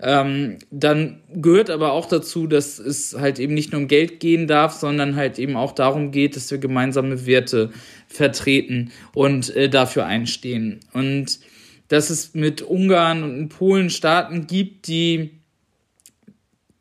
Ähm, 0.02 0.58
dann 0.70 1.22
gehört 1.34 1.70
aber 1.70 1.94
auch 1.94 2.08
dazu, 2.08 2.48
dass 2.48 2.78
es 2.80 3.16
halt 3.18 3.40
eben 3.40 3.54
nicht 3.54 3.72
nur 3.72 3.82
um 3.82 3.88
Geld 3.88 4.20
gehen 4.20 4.48
darf, 4.48 4.74
sondern 4.74 5.16
halt 5.16 5.40
eben 5.40 5.56
auch 5.56 5.72
darum 5.72 6.12
geht, 6.12 6.36
dass 6.36 6.52
wir 6.52 6.58
gemeinsame 6.58 7.26
Werte 7.26 7.70
vertreten 8.08 8.92
und 9.14 9.56
äh, 9.56 9.70
dafür 9.70 10.06
einstehen. 10.06 10.82
Und 10.94 11.40
dass 11.88 12.10
es 12.10 12.34
mit 12.34 12.62
Ungarn 12.62 13.24
und 13.24 13.50
Polen 13.50 13.90
Staaten 13.90 14.48
gibt, 14.48 14.88
die 14.88 15.40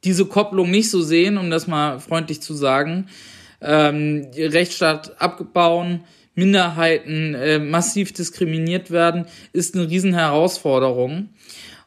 diese 0.04 0.26
Kopplung 0.26 0.70
nicht 0.70 0.90
so 0.90 1.02
sehen, 1.02 1.38
um 1.38 1.50
das 1.50 1.66
mal 1.66 2.00
freundlich 2.00 2.40
zu 2.40 2.54
sagen, 2.54 3.08
ähm, 3.60 4.30
Rechtsstaat 4.34 5.20
abbauen, 5.20 6.04
Minderheiten 6.34 7.34
äh, 7.34 7.58
massiv 7.58 8.12
diskriminiert 8.12 8.90
werden, 8.90 9.26
ist 9.52 9.74
eine 9.74 9.88
Riesenherausforderung. 9.88 11.28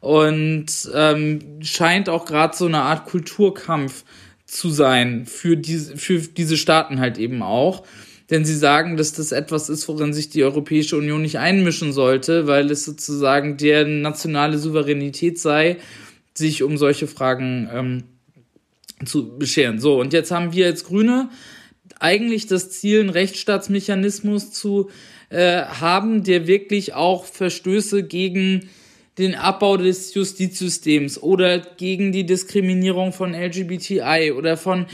Und 0.01 0.67
ähm, 0.93 1.39
scheint 1.61 2.09
auch 2.09 2.25
gerade 2.25 2.55
so 2.55 2.67
eine 2.67 2.81
Art 2.81 3.05
Kulturkampf 3.07 4.03
zu 4.45 4.69
sein 4.69 5.25
für 5.25 5.57
diese, 5.57 5.97
für 5.97 6.19
diese 6.19 6.57
Staaten 6.57 6.99
halt 6.99 7.17
eben 7.17 7.41
auch 7.41 7.83
denn 8.29 8.45
sie 8.45 8.55
sagen, 8.55 8.97
dass 8.97 9.13
das 9.13 9.31
etwas 9.31 9.69
ist, 9.69 9.87
worin 9.87 10.13
sich 10.13 10.29
die 10.29 10.43
Europäische 10.43 10.97
Union 10.97 11.21
nicht 11.21 11.37
einmischen 11.37 11.93
sollte, 11.93 12.47
weil 12.47 12.71
es 12.71 12.83
sozusagen 12.85 13.57
deren 13.57 14.01
nationale 14.01 14.57
Souveränität 14.57 15.39
sei, 15.39 15.77
sich 16.33 16.63
um 16.63 16.77
solche 16.77 17.07
Fragen 17.07 17.69
ähm, 17.71 18.03
zu 19.05 19.37
bescheren. 19.37 19.79
So, 19.79 19.99
und 19.99 20.13
jetzt 20.13 20.31
haben 20.31 20.53
wir 20.53 20.65
als 20.65 20.85
Grüne 20.85 21.29
eigentlich 21.99 22.47
das 22.47 22.71
Ziel, 22.71 23.01
einen 23.01 23.09
Rechtsstaatsmechanismus 23.09 24.51
zu 24.51 24.89
äh, 25.29 25.61
haben, 25.61 26.23
der 26.23 26.47
wirklich 26.47 26.93
auch 26.93 27.25
Verstöße 27.25 28.03
gegen 28.03 28.69
den 29.17 29.35
Abbau 29.35 29.77
des 29.77 30.13
Justizsystems 30.13 31.21
oder 31.21 31.59
gegen 31.59 32.11
die 32.11 32.25
Diskriminierung 32.25 33.13
von 33.13 33.33
LGBTI 33.33 34.33
oder 34.35 34.57
von 34.57 34.87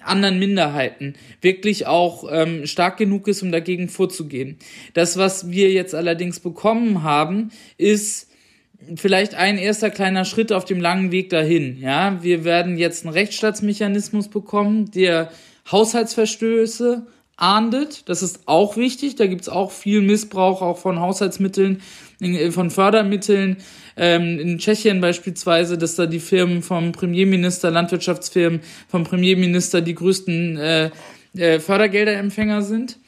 anderen 0.00 0.38
Minderheiten 0.38 1.14
wirklich 1.40 1.86
auch 1.86 2.28
ähm, 2.30 2.66
stark 2.66 2.98
genug 2.98 3.26
ist, 3.26 3.42
um 3.42 3.50
dagegen 3.50 3.88
vorzugehen. 3.88 4.58
Das, 4.94 5.16
was 5.16 5.50
wir 5.50 5.70
jetzt 5.70 5.94
allerdings 5.94 6.40
bekommen 6.40 7.02
haben, 7.02 7.50
ist 7.78 8.28
vielleicht 8.96 9.34
ein 9.34 9.58
erster 9.58 9.90
kleiner 9.90 10.24
Schritt 10.24 10.52
auf 10.52 10.64
dem 10.64 10.80
langen 10.80 11.10
Weg 11.12 11.30
dahin. 11.30 11.80
Ja, 11.80 12.22
wir 12.22 12.44
werden 12.44 12.78
jetzt 12.78 13.04
einen 13.04 13.12
Rechtsstaatsmechanismus 13.12 14.28
bekommen, 14.28 14.90
der 14.90 15.30
Haushaltsverstöße 15.70 17.06
ahndet. 17.36 18.08
Das 18.08 18.22
ist 18.22 18.40
auch 18.46 18.76
wichtig. 18.76 19.16
Da 19.16 19.26
gibt 19.26 19.42
es 19.42 19.48
auch 19.48 19.70
viel 19.70 20.00
Missbrauch 20.00 20.62
auch 20.62 20.78
von 20.78 21.00
Haushaltsmitteln, 21.00 21.82
von 22.50 22.70
Fördermitteln 22.70 23.56
ähm, 23.96 24.38
in 24.38 24.58
Tschechien 24.58 25.00
beispielsweise, 25.00 25.76
dass 25.76 25.96
da 25.96 26.06
die 26.06 26.20
Firmen 26.20 26.62
vom 26.62 26.92
Premierminister, 26.92 27.70
Landwirtschaftsfirmen 27.70 28.60
vom 28.88 29.04
Premierminister 29.04 29.80
die 29.80 29.94
größten 29.94 30.56
äh, 30.56 30.90
äh, 31.36 31.58
Fördergelderempfänger 31.60 32.62
sind. 32.62 32.98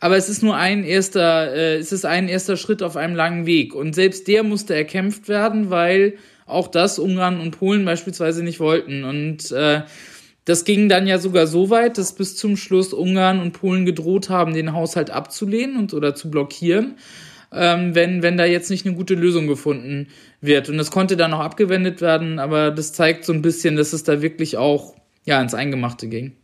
Aber 0.00 0.16
es 0.16 0.28
ist 0.28 0.42
nur 0.42 0.56
ein 0.56 0.82
erster, 0.82 1.54
äh, 1.54 1.76
es 1.76 1.92
ist 1.92 2.04
ein 2.04 2.28
erster 2.28 2.56
Schritt 2.56 2.82
auf 2.82 2.96
einem 2.96 3.14
langen 3.14 3.46
Weg. 3.46 3.74
Und 3.74 3.94
selbst 3.94 4.26
der 4.26 4.42
musste 4.42 4.74
erkämpft 4.74 5.28
werden, 5.28 5.70
weil 5.70 6.14
auch 6.46 6.68
das 6.68 6.98
Ungarn 6.98 7.40
und 7.40 7.58
Polen 7.58 7.84
beispielsweise 7.84 8.42
nicht 8.42 8.58
wollten. 8.58 9.04
Und 9.04 9.52
äh, 9.52 9.82
das 10.44 10.64
ging 10.64 10.88
dann 10.88 11.06
ja 11.06 11.18
sogar 11.18 11.46
so 11.46 11.70
weit, 11.70 11.98
dass 11.98 12.14
bis 12.14 12.36
zum 12.36 12.56
Schluss 12.56 12.92
Ungarn 12.92 13.40
und 13.40 13.52
Polen 13.52 13.86
gedroht 13.86 14.28
haben, 14.28 14.54
den 14.54 14.72
Haushalt 14.72 15.10
abzulehnen 15.10 15.76
und 15.76 15.94
oder 15.94 16.14
zu 16.14 16.30
blockieren 16.30 16.96
ähm, 17.52 17.94
wenn, 17.94 18.22
wenn 18.22 18.36
da 18.36 18.44
jetzt 18.44 18.70
nicht 18.70 18.86
eine 18.86 18.94
gute 18.94 19.14
Lösung 19.14 19.46
gefunden 19.46 20.08
wird. 20.40 20.68
Und 20.68 20.78
das 20.78 20.90
konnte 20.90 21.16
dann 21.16 21.34
auch 21.34 21.40
abgewendet 21.40 22.00
werden, 22.00 22.38
aber 22.38 22.70
das 22.70 22.92
zeigt 22.92 23.24
so 23.24 23.32
ein 23.32 23.42
bisschen, 23.42 23.76
dass 23.76 23.92
es 23.92 24.04
da 24.04 24.22
wirklich 24.22 24.56
auch 24.56 24.94
ja 25.24 25.40
ins 25.40 25.54
Eingemachte 25.54 26.08
ging. 26.08 26.36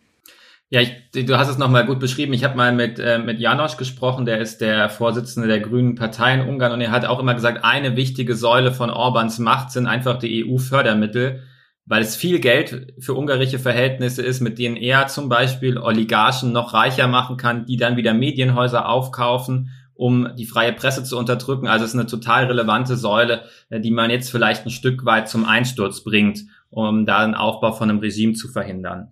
Ja, 0.70 0.82
ich, 0.82 0.92
du 1.12 1.38
hast 1.38 1.48
es 1.48 1.56
nochmal 1.56 1.86
gut 1.86 1.98
beschrieben. 1.98 2.34
Ich 2.34 2.44
habe 2.44 2.54
mal 2.54 2.74
mit, 2.74 2.98
äh, 2.98 3.18
mit 3.18 3.40
Janosch 3.40 3.78
gesprochen, 3.78 4.26
der 4.26 4.38
ist 4.38 4.60
der 4.60 4.90
Vorsitzende 4.90 5.48
der 5.48 5.60
Grünen 5.60 5.94
Partei 5.94 6.34
in 6.34 6.42
Ungarn 6.42 6.72
und 6.72 6.82
er 6.82 6.90
hat 6.90 7.06
auch 7.06 7.20
immer 7.20 7.34
gesagt, 7.34 7.64
eine 7.64 7.96
wichtige 7.96 8.34
Säule 8.34 8.70
von 8.70 8.90
Orbans 8.90 9.38
Macht 9.38 9.70
sind 9.70 9.86
einfach 9.86 10.18
die 10.18 10.44
EU-Fördermittel, 10.44 11.42
weil 11.88 12.02
es 12.02 12.16
viel 12.16 12.38
Geld 12.38 12.94
für 12.98 13.14
ungarische 13.14 13.58
Verhältnisse 13.58 14.22
ist, 14.22 14.40
mit 14.40 14.58
denen 14.58 14.76
er 14.76 15.08
zum 15.08 15.28
Beispiel 15.28 15.78
Oligarchen 15.78 16.52
noch 16.52 16.74
reicher 16.74 17.08
machen 17.08 17.36
kann, 17.36 17.66
die 17.66 17.76
dann 17.76 17.96
wieder 17.96 18.14
Medienhäuser 18.14 18.88
aufkaufen 18.88 19.70
um 19.98 20.28
die 20.36 20.46
freie 20.46 20.72
Presse 20.72 21.02
zu 21.02 21.18
unterdrücken. 21.18 21.66
Also 21.66 21.84
es 21.84 21.90
ist 21.90 21.98
eine 21.98 22.06
total 22.06 22.44
relevante 22.44 22.96
Säule, 22.96 23.42
äh, 23.68 23.80
die 23.80 23.90
man 23.90 24.10
jetzt 24.10 24.30
vielleicht 24.30 24.64
ein 24.64 24.70
Stück 24.70 25.04
weit 25.04 25.28
zum 25.28 25.44
Einsturz 25.44 26.04
bringt, 26.04 26.44
um 26.70 27.04
da 27.04 27.18
einen 27.18 27.34
Aufbau 27.34 27.72
von 27.72 27.90
einem 27.90 27.98
Regime 27.98 28.34
zu 28.34 28.46
verhindern. 28.46 29.08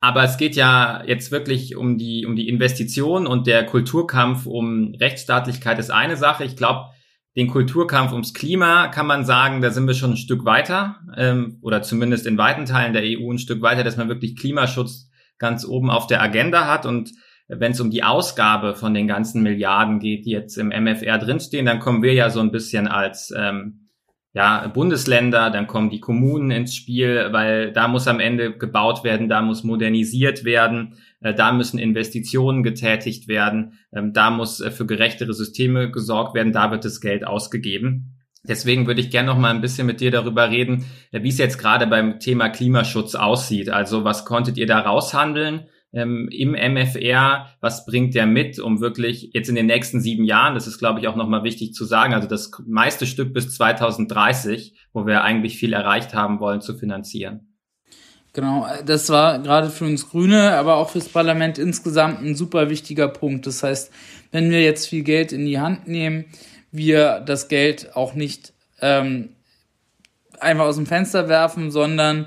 Aber 0.00 0.22
es 0.22 0.36
geht 0.36 0.54
ja 0.54 1.02
jetzt 1.06 1.32
wirklich 1.32 1.76
um 1.76 1.96
die, 1.96 2.26
um 2.26 2.36
die 2.36 2.46
Investition 2.46 3.26
und 3.26 3.46
der 3.46 3.64
Kulturkampf 3.64 4.44
um 4.44 4.94
Rechtsstaatlichkeit 4.94 5.78
ist 5.78 5.90
eine 5.90 6.18
Sache. 6.18 6.44
Ich 6.44 6.54
glaube, 6.54 6.90
den 7.38 7.46
Kulturkampf 7.46 8.10
ums 8.10 8.34
Klima 8.34 8.88
kann 8.88 9.06
man 9.06 9.24
sagen, 9.24 9.62
da 9.62 9.70
sind 9.70 9.86
wir 9.86 9.94
schon 9.94 10.10
ein 10.10 10.16
Stück 10.16 10.44
weiter 10.44 10.96
ähm, 11.16 11.58
oder 11.62 11.82
zumindest 11.82 12.26
in 12.26 12.36
weiten 12.36 12.66
Teilen 12.66 12.92
der 12.92 13.04
EU 13.04 13.30
ein 13.30 13.38
Stück 13.38 13.62
weiter, 13.62 13.84
dass 13.84 13.96
man 13.96 14.08
wirklich 14.08 14.34
Klimaschutz 14.34 15.08
ganz 15.38 15.64
oben 15.64 15.88
auf 15.88 16.08
der 16.08 16.20
Agenda 16.20 16.66
hat. 16.66 16.84
Und 16.84 17.12
wenn 17.46 17.70
es 17.70 17.80
um 17.80 17.92
die 17.92 18.02
Ausgabe 18.02 18.74
von 18.74 18.92
den 18.92 19.06
ganzen 19.06 19.44
Milliarden 19.44 20.00
geht, 20.00 20.26
die 20.26 20.32
jetzt 20.32 20.58
im 20.58 20.70
MFR 20.70 21.18
drinstehen, 21.18 21.64
dann 21.64 21.78
kommen 21.78 22.02
wir 22.02 22.12
ja 22.12 22.28
so 22.28 22.40
ein 22.40 22.50
bisschen 22.50 22.88
als 22.88 23.32
ähm, 23.36 23.87
ja, 24.38 24.68
Bundesländer, 24.68 25.50
dann 25.50 25.66
kommen 25.66 25.90
die 25.90 25.98
Kommunen 25.98 26.52
ins 26.52 26.72
Spiel, 26.72 27.26
weil 27.32 27.72
da 27.72 27.88
muss 27.88 28.06
am 28.06 28.20
Ende 28.20 28.56
gebaut 28.56 29.02
werden, 29.02 29.28
da 29.28 29.42
muss 29.42 29.64
modernisiert 29.64 30.44
werden, 30.44 30.94
äh, 31.20 31.34
da 31.34 31.50
müssen 31.50 31.80
Investitionen 31.80 32.62
getätigt 32.62 33.26
werden, 33.26 33.80
ähm, 33.92 34.12
da 34.12 34.30
muss 34.30 34.60
äh, 34.60 34.70
für 34.70 34.86
gerechtere 34.86 35.34
Systeme 35.34 35.90
gesorgt 35.90 36.36
werden, 36.36 36.52
da 36.52 36.70
wird 36.70 36.84
das 36.84 37.00
Geld 37.00 37.26
ausgegeben. 37.26 38.14
Deswegen 38.44 38.86
würde 38.86 39.00
ich 39.00 39.10
gerne 39.10 39.26
noch 39.26 39.38
mal 39.38 39.50
ein 39.50 39.60
bisschen 39.60 39.88
mit 39.88 40.00
dir 40.00 40.12
darüber 40.12 40.48
reden, 40.50 40.84
äh, 41.10 41.20
wie 41.24 41.30
es 41.30 41.38
jetzt 41.38 41.58
gerade 41.58 41.88
beim 41.88 42.20
Thema 42.20 42.48
Klimaschutz 42.48 43.16
aussieht. 43.16 43.70
Also 43.70 44.04
was 44.04 44.24
konntet 44.24 44.56
ihr 44.56 44.68
da 44.68 44.78
raushandeln? 44.78 45.66
Ähm, 45.92 46.28
im 46.30 46.52
MFR, 46.52 47.46
was 47.60 47.86
bringt 47.86 48.14
der 48.14 48.26
mit, 48.26 48.58
um 48.58 48.80
wirklich 48.80 49.30
jetzt 49.32 49.48
in 49.48 49.54
den 49.54 49.66
nächsten 49.66 50.00
sieben 50.00 50.24
Jahren, 50.24 50.54
das 50.54 50.66
ist 50.66 50.78
glaube 50.78 51.00
ich 51.00 51.08
auch 51.08 51.16
nochmal 51.16 51.44
wichtig 51.44 51.72
zu 51.72 51.84
sagen, 51.84 52.14
also 52.14 52.28
das 52.28 52.50
meiste 52.66 53.06
Stück 53.06 53.32
bis 53.32 53.54
2030, 53.54 54.74
wo 54.92 55.06
wir 55.06 55.22
eigentlich 55.22 55.58
viel 55.58 55.72
erreicht 55.72 56.14
haben 56.14 56.40
wollen, 56.40 56.60
zu 56.60 56.76
finanzieren. 56.76 57.48
Genau, 58.34 58.66
das 58.84 59.08
war 59.08 59.40
gerade 59.40 59.70
für 59.70 59.86
uns 59.86 60.10
Grüne, 60.10 60.52
aber 60.52 60.76
auch 60.76 60.90
fürs 60.90 61.08
Parlament 61.08 61.58
insgesamt 61.58 62.20
ein 62.20 62.36
super 62.36 62.68
wichtiger 62.68 63.08
Punkt. 63.08 63.46
Das 63.46 63.62
heißt, 63.62 63.90
wenn 64.30 64.50
wir 64.50 64.62
jetzt 64.62 64.86
viel 64.86 65.02
Geld 65.02 65.32
in 65.32 65.46
die 65.46 65.58
Hand 65.58 65.88
nehmen, 65.88 66.26
wir 66.70 67.20
das 67.20 67.48
Geld 67.48 67.96
auch 67.96 68.14
nicht 68.14 68.52
ähm, 68.80 69.30
einfach 70.38 70.66
aus 70.66 70.76
dem 70.76 70.86
Fenster 70.86 71.28
werfen, 71.28 71.70
sondern 71.70 72.26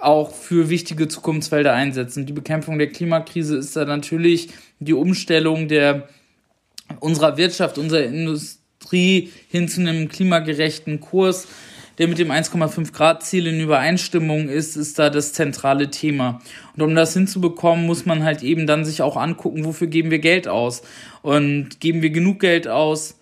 auch 0.00 0.32
für 0.32 0.68
wichtige 0.68 1.08
Zukunftsfelder 1.08 1.72
einsetzen. 1.72 2.26
Die 2.26 2.32
Bekämpfung 2.32 2.78
der 2.78 2.88
Klimakrise 2.88 3.56
ist 3.56 3.76
da 3.76 3.84
natürlich 3.84 4.50
die 4.80 4.94
Umstellung 4.94 5.68
der 5.68 6.08
unserer 7.00 7.36
Wirtschaft, 7.36 7.78
unserer 7.78 8.04
Industrie 8.04 9.32
hin 9.48 9.68
zu 9.68 9.80
einem 9.80 10.08
klimagerechten 10.08 11.00
Kurs 11.00 11.48
der 11.98 12.08
mit 12.08 12.18
dem 12.18 12.30
1,5 12.30 12.92
Grad 12.92 13.22
Ziel 13.22 13.46
in 13.46 13.60
Übereinstimmung 13.60 14.48
ist, 14.48 14.76
ist 14.76 14.98
da 14.98 15.10
das 15.10 15.32
zentrale 15.32 15.90
Thema. 15.90 16.42
Und 16.74 16.82
um 16.82 16.94
das 16.94 17.14
hinzubekommen, 17.14 17.86
muss 17.86 18.04
man 18.04 18.22
halt 18.22 18.42
eben 18.42 18.66
dann 18.66 18.84
sich 18.84 19.02
auch 19.02 19.16
angucken, 19.16 19.64
wofür 19.64 19.86
geben 19.86 20.10
wir 20.10 20.18
Geld 20.18 20.46
aus? 20.46 20.82
Und 21.22 21.80
geben 21.80 22.02
wir 22.02 22.10
genug 22.10 22.40
Geld 22.40 22.68
aus, 22.68 23.18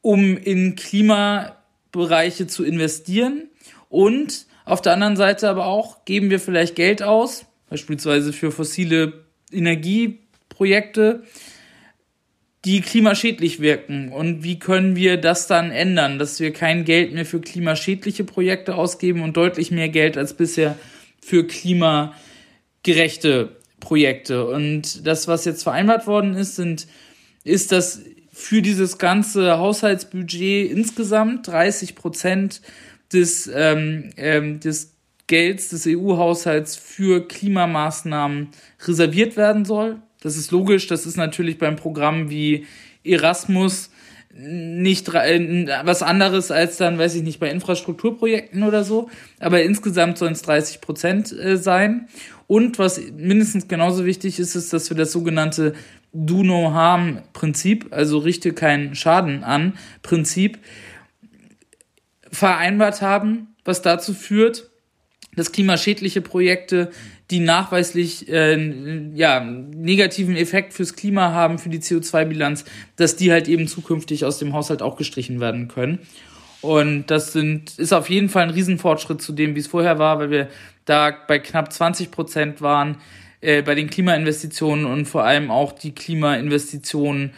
um 0.00 0.36
in 0.36 0.74
Klimabereiche 0.74 2.46
zu 2.46 2.64
investieren? 2.64 3.48
Und 3.88 4.46
auf 4.64 4.80
der 4.80 4.94
anderen 4.94 5.16
Seite 5.16 5.48
aber 5.48 5.66
auch, 5.66 6.04
geben 6.04 6.30
wir 6.30 6.40
vielleicht 6.40 6.74
Geld 6.74 7.02
aus, 7.02 7.46
beispielsweise 7.68 8.32
für 8.32 8.50
fossile 8.50 9.24
Energieprojekte, 9.52 11.22
die 12.64 12.80
klimaschädlich 12.80 13.60
wirken. 13.60 14.10
Und 14.10 14.42
wie 14.42 14.58
können 14.58 14.96
wir 14.96 15.18
das 15.18 15.46
dann 15.46 15.70
ändern, 15.70 16.18
dass 16.18 16.40
wir 16.40 16.52
kein 16.52 16.86
Geld 16.86 17.12
mehr 17.12 17.26
für 17.26 17.40
klimaschädliche 17.40 18.24
Projekte 18.24 18.74
ausgeben 18.74 19.22
und 19.22 19.36
deutlich 19.36 19.70
mehr 19.70 19.90
Geld 19.90 20.16
als 20.16 20.34
bisher 20.34 20.78
für 21.20 21.46
klimagerechte 21.46 23.56
Projekte. 23.80 24.46
Und 24.46 25.06
das, 25.06 25.28
was 25.28 25.44
jetzt 25.44 25.62
vereinbart 25.62 26.06
worden 26.06 26.34
ist, 26.34 26.56
sind, 26.56 26.86
ist, 27.44 27.70
dass 27.70 28.00
für 28.32 28.62
dieses 28.62 28.98
ganze 28.98 29.58
Haushaltsbudget 29.58 30.70
insgesamt 30.70 31.46
30 31.46 31.94
Prozent 31.94 32.62
des, 33.14 33.50
ähm, 33.52 34.10
ähm, 34.16 34.60
des 34.60 34.94
Gelds 35.26 35.70
des 35.70 35.86
EU-Haushalts 35.86 36.76
für 36.76 37.26
Klimamaßnahmen 37.26 38.48
reserviert 38.86 39.36
werden 39.36 39.64
soll. 39.64 40.02
Das 40.20 40.36
ist 40.36 40.50
logisch, 40.50 40.86
das 40.86 41.06
ist 41.06 41.16
natürlich 41.16 41.58
beim 41.58 41.76
Programm 41.76 42.28
wie 42.28 42.66
Erasmus 43.04 43.90
nicht 44.36 45.08
äh, 45.14 45.66
was 45.84 46.02
anderes 46.02 46.50
als 46.50 46.76
dann, 46.76 46.98
weiß 46.98 47.14
ich 47.14 47.22
nicht, 47.22 47.38
bei 47.38 47.50
Infrastrukturprojekten 47.50 48.64
oder 48.64 48.84
so. 48.84 49.08
Aber 49.38 49.62
insgesamt 49.62 50.18
sollen 50.18 50.32
es 50.32 50.42
30 50.42 50.80
Prozent 50.80 51.32
äh, 51.32 51.56
sein. 51.56 52.08
Und 52.46 52.78
was 52.78 53.00
mindestens 53.16 53.68
genauso 53.68 54.04
wichtig 54.04 54.38
ist, 54.38 54.54
ist, 54.54 54.72
dass 54.72 54.90
wir 54.90 54.96
das 54.96 55.12
sogenannte 55.12 55.74
Do 56.12 56.42
No 56.42 56.72
Harm 56.72 57.22
Prinzip, 57.32 57.86
also 57.90 58.18
richte 58.18 58.52
keinen 58.52 58.94
Schaden 58.94 59.44
an 59.44 59.74
Prinzip, 60.02 60.58
vereinbart 62.34 63.00
haben, 63.00 63.54
was 63.64 63.82
dazu 63.82 64.12
führt, 64.12 64.70
dass 65.36 65.52
klimaschädliche 65.52 66.20
Projekte 66.20 66.90
die 67.30 67.40
nachweislich 67.40 68.28
äh, 68.28 69.10
ja, 69.14 69.40
negativen 69.40 70.36
Effekt 70.36 70.74
fürs 70.74 70.94
Klima 70.94 71.32
haben, 71.32 71.58
für 71.58 71.70
die 71.70 71.80
CO2-Bilanz, 71.80 72.66
dass 72.96 73.16
die 73.16 73.32
halt 73.32 73.48
eben 73.48 73.66
zukünftig 73.66 74.24
aus 74.26 74.38
dem 74.38 74.52
Haushalt 74.52 74.82
auch 74.82 74.96
gestrichen 74.96 75.40
werden 75.40 75.68
können. 75.68 76.00
Und 76.60 77.06
das 77.06 77.32
sind, 77.32 77.78
ist 77.78 77.92
auf 77.92 78.10
jeden 78.10 78.28
Fall 78.28 78.44
ein 78.44 78.50
Riesenfortschritt 78.50 79.22
zu 79.22 79.32
dem, 79.32 79.54
wie 79.54 79.60
es 79.60 79.66
vorher 79.66 79.98
war, 79.98 80.18
weil 80.18 80.30
wir 80.30 80.48
da 80.84 81.14
bei 81.26 81.38
knapp 81.38 81.72
20 81.72 82.10
Prozent 82.10 82.60
waren 82.60 82.98
äh, 83.40 83.62
bei 83.62 83.74
den 83.74 83.88
Klimainvestitionen 83.88 84.84
und 84.84 85.06
vor 85.06 85.24
allem 85.24 85.50
auch 85.50 85.72
die 85.72 85.94
Klimainvestitionen 85.94 87.32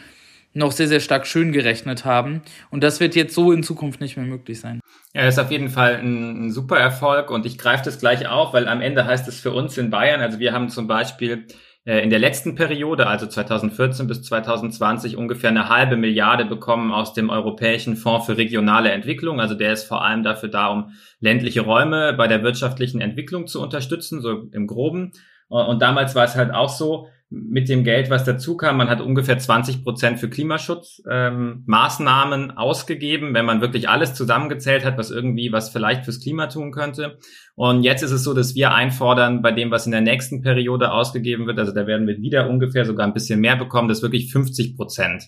noch 0.57 0.71
sehr, 0.71 0.87
sehr 0.87 0.99
stark 0.99 1.27
schön 1.27 1.51
gerechnet 1.51 2.03
haben. 2.05 2.41
Und 2.69 2.83
das 2.83 2.99
wird 2.99 3.15
jetzt 3.15 3.33
so 3.33 3.51
in 3.51 3.63
Zukunft 3.63 4.01
nicht 4.01 4.17
mehr 4.17 4.25
möglich 4.25 4.59
sein. 4.59 4.81
Ja, 5.13 5.23
das 5.23 5.35
ist 5.35 5.39
auf 5.39 5.51
jeden 5.51 5.69
Fall 5.69 5.95
ein, 5.95 6.47
ein 6.47 6.51
super 6.51 6.77
Erfolg 6.77 7.31
und 7.31 7.45
ich 7.45 7.57
greife 7.57 7.85
das 7.85 7.99
gleich 7.99 8.27
auf, 8.27 8.53
weil 8.53 8.67
am 8.67 8.81
Ende 8.81 9.05
heißt 9.05 9.27
es 9.27 9.39
für 9.39 9.51
uns 9.51 9.77
in 9.77 9.89
Bayern, 9.89 10.21
also 10.21 10.39
wir 10.39 10.53
haben 10.53 10.69
zum 10.69 10.87
Beispiel 10.87 11.47
äh, 11.85 12.03
in 12.03 12.09
der 12.09 12.19
letzten 12.19 12.55
Periode, 12.55 13.07
also 13.07 13.27
2014 13.27 14.07
bis 14.07 14.21
2020, 14.23 15.15
ungefähr 15.15 15.49
eine 15.49 15.69
halbe 15.69 15.95
Milliarde 15.95 16.43
bekommen 16.43 16.91
aus 16.91 17.13
dem 17.13 17.29
Europäischen 17.29 17.95
Fonds 17.95 18.25
für 18.25 18.37
regionale 18.37 18.91
Entwicklung. 18.91 19.39
Also 19.39 19.55
der 19.55 19.71
ist 19.71 19.85
vor 19.85 20.03
allem 20.03 20.21
dafür 20.21 20.49
da, 20.49 20.67
um 20.67 20.91
ländliche 21.21 21.61
Räume 21.61 22.13
bei 22.13 22.27
der 22.27 22.43
wirtschaftlichen 22.43 22.99
Entwicklung 22.99 23.47
zu 23.47 23.61
unterstützen, 23.61 24.21
so 24.21 24.49
im 24.51 24.67
groben. 24.67 25.13
Und 25.47 25.81
damals 25.81 26.13
war 26.13 26.25
es 26.25 26.35
halt 26.35 26.53
auch 26.53 26.67
so, 26.67 27.07
mit 27.29 27.67
dem 27.67 27.83
Geld, 27.83 28.09
was 28.09 28.23
dazu 28.23 28.55
kam. 28.55 28.77
Man 28.77 28.89
hat 28.89 29.01
ungefähr 29.01 29.37
20 29.37 29.83
Prozent 29.83 30.17
für 30.19 30.29
Klimaschutzmaßnahmen 30.29 32.43
ähm, 32.43 32.57
ausgegeben, 32.57 33.33
wenn 33.33 33.45
man 33.45 33.59
wirklich 33.59 33.89
alles 33.89 34.13
zusammengezählt 34.13 34.85
hat, 34.85 34.97
was 34.97 35.11
irgendwie 35.11 35.51
was 35.51 35.69
vielleicht 35.69 36.05
fürs 36.05 36.21
Klima 36.21 36.47
tun 36.47 36.71
könnte. 36.71 37.17
Und 37.55 37.83
jetzt 37.83 38.01
ist 38.01 38.11
es 38.11 38.23
so, 38.23 38.33
dass 38.33 38.55
wir 38.55 38.73
einfordern, 38.73 39.41
bei 39.41 39.51
dem, 39.51 39.71
was 39.71 39.85
in 39.85 39.91
der 39.91 39.99
nächsten 39.99 40.41
Periode 40.41 40.89
ausgegeben 40.91 41.47
wird, 41.47 41.59
also 41.59 41.73
da 41.73 41.85
werden 41.85 42.07
wir 42.07 42.17
wieder 42.17 42.49
ungefähr 42.49 42.85
sogar 42.85 43.05
ein 43.05 43.13
bisschen 43.13 43.41
mehr 43.41 43.57
bekommen, 43.57 43.89
dass 43.89 44.01
wirklich 44.01 44.31
50 44.31 44.77
Prozent 44.77 45.23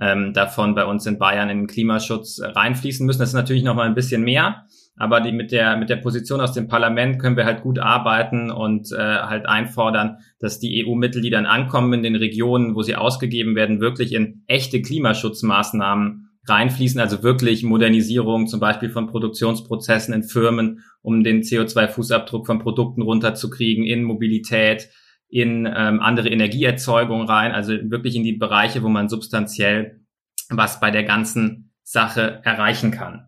ähm, 0.00 0.32
davon 0.34 0.74
bei 0.74 0.84
uns 0.84 1.06
in 1.06 1.18
Bayern 1.18 1.48
in 1.48 1.60
den 1.60 1.66
Klimaschutz 1.66 2.40
reinfließen 2.42 3.06
müssen. 3.06 3.20
Das 3.20 3.30
ist 3.30 3.34
natürlich 3.34 3.64
noch 3.64 3.74
mal 3.74 3.86
ein 3.86 3.94
bisschen 3.94 4.22
mehr. 4.22 4.66
Aber 4.98 5.20
die, 5.20 5.32
mit 5.32 5.52
der, 5.52 5.76
mit 5.76 5.90
der 5.90 5.96
Position 5.96 6.40
aus 6.40 6.52
dem 6.52 6.68
Parlament 6.68 7.18
können 7.20 7.36
wir 7.36 7.44
halt 7.44 7.62
gut 7.62 7.78
arbeiten 7.78 8.50
und 8.50 8.92
äh, 8.92 8.96
halt 8.96 9.46
einfordern, 9.46 10.18
dass 10.38 10.58
die 10.58 10.84
EU-Mittel, 10.84 11.22
die 11.22 11.30
dann 11.30 11.46
ankommen 11.46 11.92
in 11.92 12.02
den 12.02 12.16
Regionen, 12.16 12.74
wo 12.74 12.82
sie 12.82 12.96
ausgegeben 12.96 13.54
werden, 13.54 13.80
wirklich 13.80 14.12
in 14.12 14.42
echte 14.46 14.82
Klimaschutzmaßnahmen 14.82 16.28
reinfließen, 16.48 17.00
also 17.00 17.22
wirklich 17.22 17.62
Modernisierung 17.62 18.46
zum 18.46 18.60
Beispiel 18.60 18.90
von 18.90 19.06
Produktionsprozessen 19.06 20.14
in 20.14 20.22
Firmen, 20.22 20.82
um 21.02 21.22
den 21.22 21.42
CO2-Fußabdruck 21.42 22.46
von 22.46 22.58
Produkten 22.58 23.02
runterzukriegen, 23.02 23.84
in 23.84 24.02
Mobilität, 24.04 24.88
in 25.28 25.66
ähm, 25.66 26.00
andere 26.00 26.28
Energieerzeugung 26.28 27.26
rein, 27.26 27.52
also 27.52 27.72
wirklich 27.72 28.16
in 28.16 28.24
die 28.24 28.32
Bereiche, 28.32 28.82
wo 28.82 28.88
man 28.88 29.08
substanziell 29.08 30.00
was 30.48 30.80
bei 30.80 30.90
der 30.90 31.04
ganzen 31.04 31.74
Sache 31.82 32.40
erreichen 32.44 32.90
kann. 32.90 33.27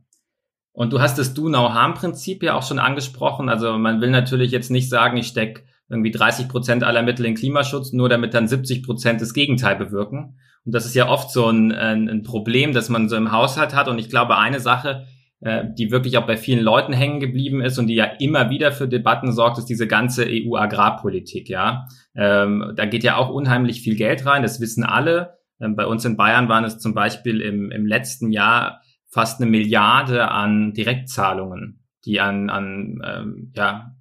Und 0.73 0.93
du 0.93 1.01
hast 1.01 1.19
das 1.19 1.35
Do-No-Harm-Prinzip 1.35 2.43
ja 2.43 2.55
auch 2.55 2.63
schon 2.63 2.79
angesprochen. 2.79 3.49
Also 3.49 3.77
man 3.77 4.01
will 4.01 4.11
natürlich 4.11 4.51
jetzt 4.53 4.71
nicht 4.71 4.89
sagen, 4.89 5.17
ich 5.17 5.27
stecke 5.27 5.65
irgendwie 5.89 6.13
30 6.13 6.49
Prozent 6.49 6.85
aller 6.85 7.03
Mittel 7.03 7.27
in 7.27 7.35
Klimaschutz, 7.35 7.93
nur 7.93 8.09
damit 8.09 8.33
dann 8.33 8.47
70 8.47 8.85
Prozent 8.85 9.21
das 9.21 9.35
Gegenteil 9.35 9.77
bewirken. 9.77 10.39
Und 10.65 10.75
das 10.75 10.87
ist 10.87 10.95
ja 10.95 11.09
oft 11.09 11.31
so 11.31 11.49
ein, 11.49 11.73
ein, 11.73 12.09
ein 12.09 12.23
Problem, 12.23 12.73
das 12.73 12.89
man 12.89 13.09
so 13.09 13.17
im 13.17 13.33
Haushalt 13.33 13.75
hat. 13.75 13.89
Und 13.89 13.99
ich 13.99 14.09
glaube, 14.09 14.39
eine 14.39 14.61
Sache, 14.61 15.07
äh, 15.41 15.65
die 15.77 15.91
wirklich 15.91 16.19
auch 16.19 16.27
bei 16.27 16.37
vielen 16.37 16.63
Leuten 16.63 16.93
hängen 16.93 17.19
geblieben 17.19 17.61
ist 17.61 17.79
und 17.79 17.89
die 17.89 17.95
ja 17.95 18.05
immer 18.05 18.51
wieder 18.51 18.71
für 18.73 18.87
Debatten 18.87 19.33
sorgt, 19.33 19.59
ist 19.59 19.67
diese 19.67 19.89
ganze 19.89 20.27
EU-Agrarpolitik. 20.29 21.49
Ja, 21.49 21.89
ähm, 22.15 22.73
da 22.77 22.87
geht 22.87 23.03
ja 23.03 23.17
auch 23.17 23.31
unheimlich 23.31 23.81
viel 23.81 23.97
Geld 23.97 24.27
rein. 24.27 24.43
Das 24.43 24.61
wissen 24.61 24.85
alle. 24.85 25.39
Ähm, 25.61 25.75
bei 25.75 25.87
uns 25.87 26.05
in 26.05 26.17
Bayern 26.17 26.49
waren 26.49 26.65
es 26.65 26.79
zum 26.79 26.95
Beispiel 26.95 27.41
im, 27.41 27.73
im 27.73 27.87
letzten 27.87 28.31
Jahr 28.31 28.83
fast 29.11 29.41
eine 29.41 29.51
Milliarde 29.51 30.31
an 30.31 30.73
Direktzahlungen, 30.73 31.85
die 32.05 32.21
an, 32.21 32.49
an 32.49 33.03
ähm, 33.05 33.53
ja, 33.55 33.95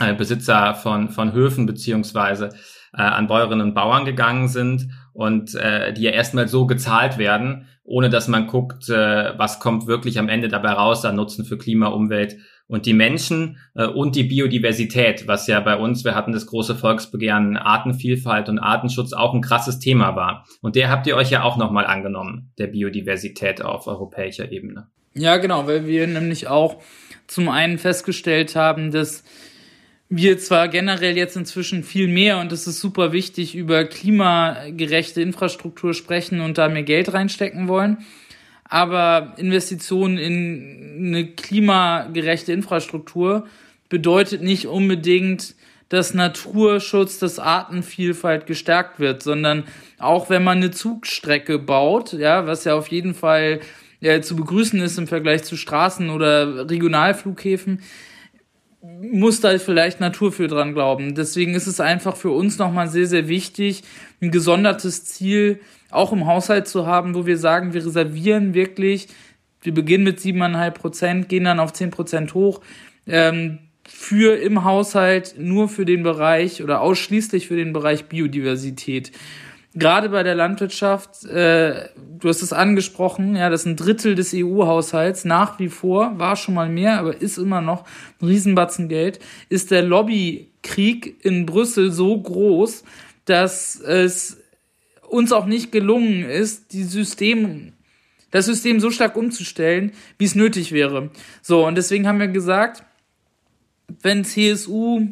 äh, 0.00 0.14
Besitzer 0.14 0.74
von, 0.74 1.08
von 1.08 1.32
Höfen 1.32 1.66
beziehungsweise 1.66 2.50
äh, 2.92 3.02
an 3.02 3.28
Bäuerinnen 3.28 3.68
und 3.68 3.74
Bauern 3.74 4.04
gegangen 4.04 4.48
sind 4.48 4.88
und 5.12 5.54
äh, 5.54 5.92
die 5.92 6.02
ja 6.02 6.10
erstmal 6.10 6.48
so 6.48 6.66
gezahlt 6.66 7.16
werden, 7.16 7.66
ohne 7.84 8.10
dass 8.10 8.28
man 8.28 8.48
guckt, 8.48 8.88
äh, 8.88 9.38
was 9.38 9.60
kommt 9.60 9.86
wirklich 9.86 10.18
am 10.18 10.28
Ende 10.28 10.48
dabei 10.48 10.72
raus 10.72 11.04
an 11.04 11.16
Nutzen 11.16 11.44
für 11.44 11.56
Klima, 11.56 11.86
Umwelt 11.86 12.36
und 12.68 12.86
die 12.86 12.92
Menschen 12.92 13.58
äh, 13.74 13.86
und 13.86 14.16
die 14.16 14.24
Biodiversität, 14.24 15.26
was 15.28 15.46
ja 15.46 15.60
bei 15.60 15.76
uns, 15.76 16.04
wir 16.04 16.14
hatten 16.14 16.32
das 16.32 16.46
große 16.46 16.74
Volksbegehren 16.74 17.56
Artenvielfalt 17.56 18.48
und 18.48 18.58
Artenschutz 18.58 19.12
auch 19.12 19.34
ein 19.34 19.40
krasses 19.40 19.78
Thema 19.78 20.16
war. 20.16 20.46
Und 20.62 20.76
der 20.76 20.90
habt 20.90 21.06
ihr 21.06 21.16
euch 21.16 21.30
ja 21.30 21.42
auch 21.42 21.56
nochmal 21.56 21.86
angenommen, 21.86 22.52
der 22.58 22.66
Biodiversität 22.66 23.62
auf 23.62 23.86
europäischer 23.86 24.50
Ebene. 24.50 24.88
Ja, 25.14 25.38
genau, 25.38 25.66
weil 25.66 25.86
wir 25.86 26.06
nämlich 26.06 26.48
auch 26.48 26.82
zum 27.26 27.48
einen 27.48 27.78
festgestellt 27.78 28.54
haben, 28.54 28.90
dass 28.90 29.24
wir 30.08 30.38
zwar 30.38 30.68
generell 30.68 31.16
jetzt 31.16 31.36
inzwischen 31.36 31.82
viel 31.82 32.06
mehr 32.06 32.38
und 32.38 32.52
es 32.52 32.66
ist 32.66 32.80
super 32.80 33.12
wichtig 33.12 33.56
über 33.56 33.84
klimagerechte 33.84 35.20
Infrastruktur 35.20 35.94
sprechen 35.94 36.40
und 36.40 36.58
da 36.58 36.68
mehr 36.68 36.84
Geld 36.84 37.12
reinstecken 37.12 37.66
wollen, 37.66 37.98
aber 38.68 39.34
Investitionen 39.36 40.18
in 40.18 40.96
eine 40.98 41.26
klimagerechte 41.26 42.52
Infrastruktur 42.52 43.46
bedeutet 43.88 44.42
nicht 44.42 44.66
unbedingt, 44.66 45.54
dass 45.88 46.14
Naturschutz, 46.14 47.18
dass 47.18 47.38
Artenvielfalt 47.38 48.46
gestärkt 48.46 48.98
wird, 48.98 49.22
sondern 49.22 49.64
auch 49.98 50.28
wenn 50.30 50.42
man 50.42 50.58
eine 50.58 50.72
Zugstrecke 50.72 51.58
baut, 51.58 52.12
ja, 52.12 52.46
was 52.46 52.64
ja 52.64 52.74
auf 52.74 52.88
jeden 52.88 53.14
Fall 53.14 53.60
ja, 54.00 54.20
zu 54.20 54.34
begrüßen 54.34 54.80
ist 54.80 54.98
im 54.98 55.06
Vergleich 55.06 55.44
zu 55.44 55.56
Straßen 55.56 56.10
oder 56.10 56.68
Regionalflughäfen, 56.68 57.80
muss 58.82 59.40
da 59.40 59.58
vielleicht 59.58 60.00
Natur 60.00 60.32
für 60.32 60.48
dran 60.48 60.72
glauben. 60.72 61.14
Deswegen 61.14 61.54
ist 61.54 61.66
es 61.66 61.80
einfach 61.80 62.16
für 62.16 62.30
uns 62.30 62.58
nochmal 62.58 62.88
sehr, 62.88 63.06
sehr 63.06 63.28
wichtig, 63.28 63.82
ein 64.20 64.30
gesondertes 64.30 65.04
Ziel 65.04 65.60
auch 65.96 66.12
im 66.12 66.26
Haushalt 66.26 66.68
zu 66.68 66.86
haben, 66.86 67.14
wo 67.14 67.26
wir 67.26 67.38
sagen, 67.38 67.72
wir 67.72 67.84
reservieren 67.84 68.54
wirklich, 68.54 69.08
wir 69.62 69.74
beginnen 69.74 70.04
mit 70.04 70.20
siebeneinhalb 70.20 70.78
Prozent, 70.78 71.28
gehen 71.28 71.44
dann 71.44 71.60
auf 71.60 71.72
zehn 71.72 71.90
Prozent 71.90 72.34
hoch, 72.34 72.60
ähm, 73.06 73.58
für 73.88 74.36
im 74.36 74.64
Haushalt 74.64 75.34
nur 75.38 75.68
für 75.68 75.84
den 75.84 76.02
Bereich 76.02 76.62
oder 76.62 76.80
ausschließlich 76.80 77.46
für 77.46 77.56
den 77.56 77.72
Bereich 77.72 78.06
Biodiversität. 78.06 79.12
gerade 79.74 80.08
bei 80.08 80.22
der 80.22 80.34
Landwirtschaft, 80.34 81.24
äh, 81.26 81.90
du 82.18 82.28
hast 82.28 82.40
es 82.40 82.54
angesprochen, 82.54 83.36
ja, 83.36 83.50
das 83.50 83.60
ist 83.60 83.66
ein 83.66 83.76
Drittel 83.76 84.14
des 84.14 84.32
EU-Haushalts, 84.34 85.26
nach 85.26 85.58
wie 85.58 85.68
vor, 85.68 86.18
war 86.18 86.36
schon 86.36 86.54
mal 86.54 86.70
mehr, 86.70 86.98
aber 86.98 87.20
ist 87.20 87.36
immer 87.36 87.60
noch 87.60 87.84
ein 88.20 88.26
Riesenbatzen 88.26 88.88
Geld, 88.88 89.20
ist 89.50 89.70
der 89.70 89.82
Lobbykrieg 89.82 91.22
in 91.24 91.44
Brüssel 91.44 91.92
so 91.92 92.18
groß, 92.18 92.84
dass 93.26 93.78
es 93.78 94.38
uns 95.08 95.32
auch 95.32 95.46
nicht 95.46 95.72
gelungen 95.72 96.24
ist, 96.24 96.72
die 96.72 96.84
System, 96.84 97.72
das 98.30 98.46
System 98.46 98.80
so 98.80 98.90
stark 98.90 99.16
umzustellen, 99.16 99.92
wie 100.18 100.24
es 100.24 100.34
nötig 100.34 100.72
wäre. 100.72 101.10
So, 101.42 101.66
und 101.66 101.76
deswegen 101.76 102.06
haben 102.06 102.20
wir 102.20 102.28
gesagt, 102.28 102.82
wenn 104.02 104.24
CSU, 104.24 105.08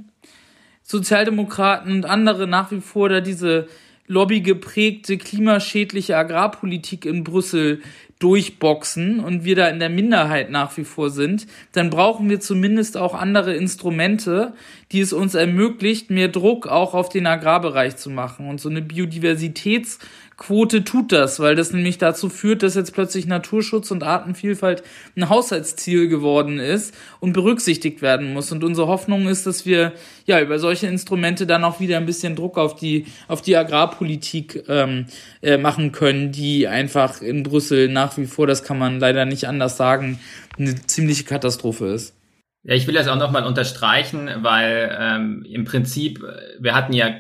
Sozialdemokraten 0.83 1.93
und 1.93 2.05
andere 2.05 2.47
nach 2.47 2.71
wie 2.71 2.81
vor 2.81 3.09
da 3.09 3.21
diese 3.21 3.69
lobbygeprägte, 4.07 5.17
klimaschädliche 5.17 6.17
Agrarpolitik 6.17 7.07
in 7.07 7.25
Brüssel 7.25 7.81
durchboxen 8.19 9.21
und 9.21 9.45
wir 9.45 9.57
da 9.57 9.69
in 9.69 9.81
der 9.81 9.91
Minderheit 9.91 10.51
nach 10.51 10.77
wie 10.77 10.85
vor 10.85 11.11
sind, 11.11 11.47
dann 11.73 11.91
brauchen 11.91 12.31
wir 12.31 12.41
zumindest 12.41 12.97
auch 12.97 13.15
andere 13.15 13.55
Instrumente, 13.55 14.55
die 14.93 15.01
es 15.01 15.13
uns 15.13 15.35
ermöglicht, 15.35 16.11
mehr 16.11 16.29
Druck 16.29 16.67
auch 16.67 16.95
auf 16.95 17.09
den 17.09 17.27
Agrarbereich 17.27 17.97
zu 17.97 18.11
machen. 18.11 18.49
Und 18.49 18.61
so 18.61 18.69
eine 18.69 18.81
Biodiversitäts- 18.81 19.99
Quote 20.37 20.83
tut 20.83 21.13
das, 21.13 21.39
weil 21.39 21.55
das 21.55 21.73
nämlich 21.73 21.99
dazu 21.99 22.29
führt, 22.29 22.63
dass 22.63 22.75
jetzt 22.75 22.93
plötzlich 22.93 23.27
Naturschutz 23.27 23.91
und 23.91 24.03
Artenvielfalt 24.03 24.83
ein 25.17 25.29
Haushaltsziel 25.29 26.09
geworden 26.09 26.59
ist 26.59 26.95
und 27.21 27.33
berücksichtigt 27.33 28.03
werden 28.03 28.33
muss. 28.33 28.51
Und 28.51 28.65
unsere 28.65 28.89
Hoffnung 28.89 29.29
ist, 29.29 29.47
dass 29.47 29.65
wir 29.65 29.93
ja 30.27 30.41
über 30.41 30.59
solche 30.59 30.89
Instrumente 30.89 31.47
dann 31.47 31.63
auch 31.63 31.79
wieder 31.79 31.99
ein 31.99 32.07
bisschen 32.07 32.35
Druck 32.35 32.59
auf 32.59 32.75
die 32.75 33.07
auf 33.29 33.43
die 33.43 33.57
Agrarpolitik 33.57 34.65
ähm, 34.69 35.07
äh, 35.41 35.57
machen 35.57 35.93
können, 35.93 36.33
die 36.33 36.67
einfach 36.67 37.23
in 37.23 37.45
Brüssel 37.45 37.89
nach 37.89 38.17
wie 38.17 38.27
vor, 38.27 38.47
das 38.47 38.65
kann 38.65 38.79
man 38.79 38.99
leider 38.99 39.27
nicht 39.27 39.47
anders 39.47 39.77
sagen, 39.77 40.19
eine 40.59 40.75
ziemliche 40.87 41.25
Katastrophe 41.25 41.87
ist. 41.87 42.17
Ja, 42.65 42.75
ich 42.75 42.87
will 42.87 42.95
das 42.95 43.09
auch 43.09 43.19
nochmal 43.19 43.45
unterstreichen, 43.45 44.31
weil 44.39 44.97
ähm, 44.99 45.45
im 45.49 45.65
Prinzip, 45.65 46.23
äh, 46.23 46.57
wir 46.59 46.75
hatten 46.75 46.93
ja 46.93 47.11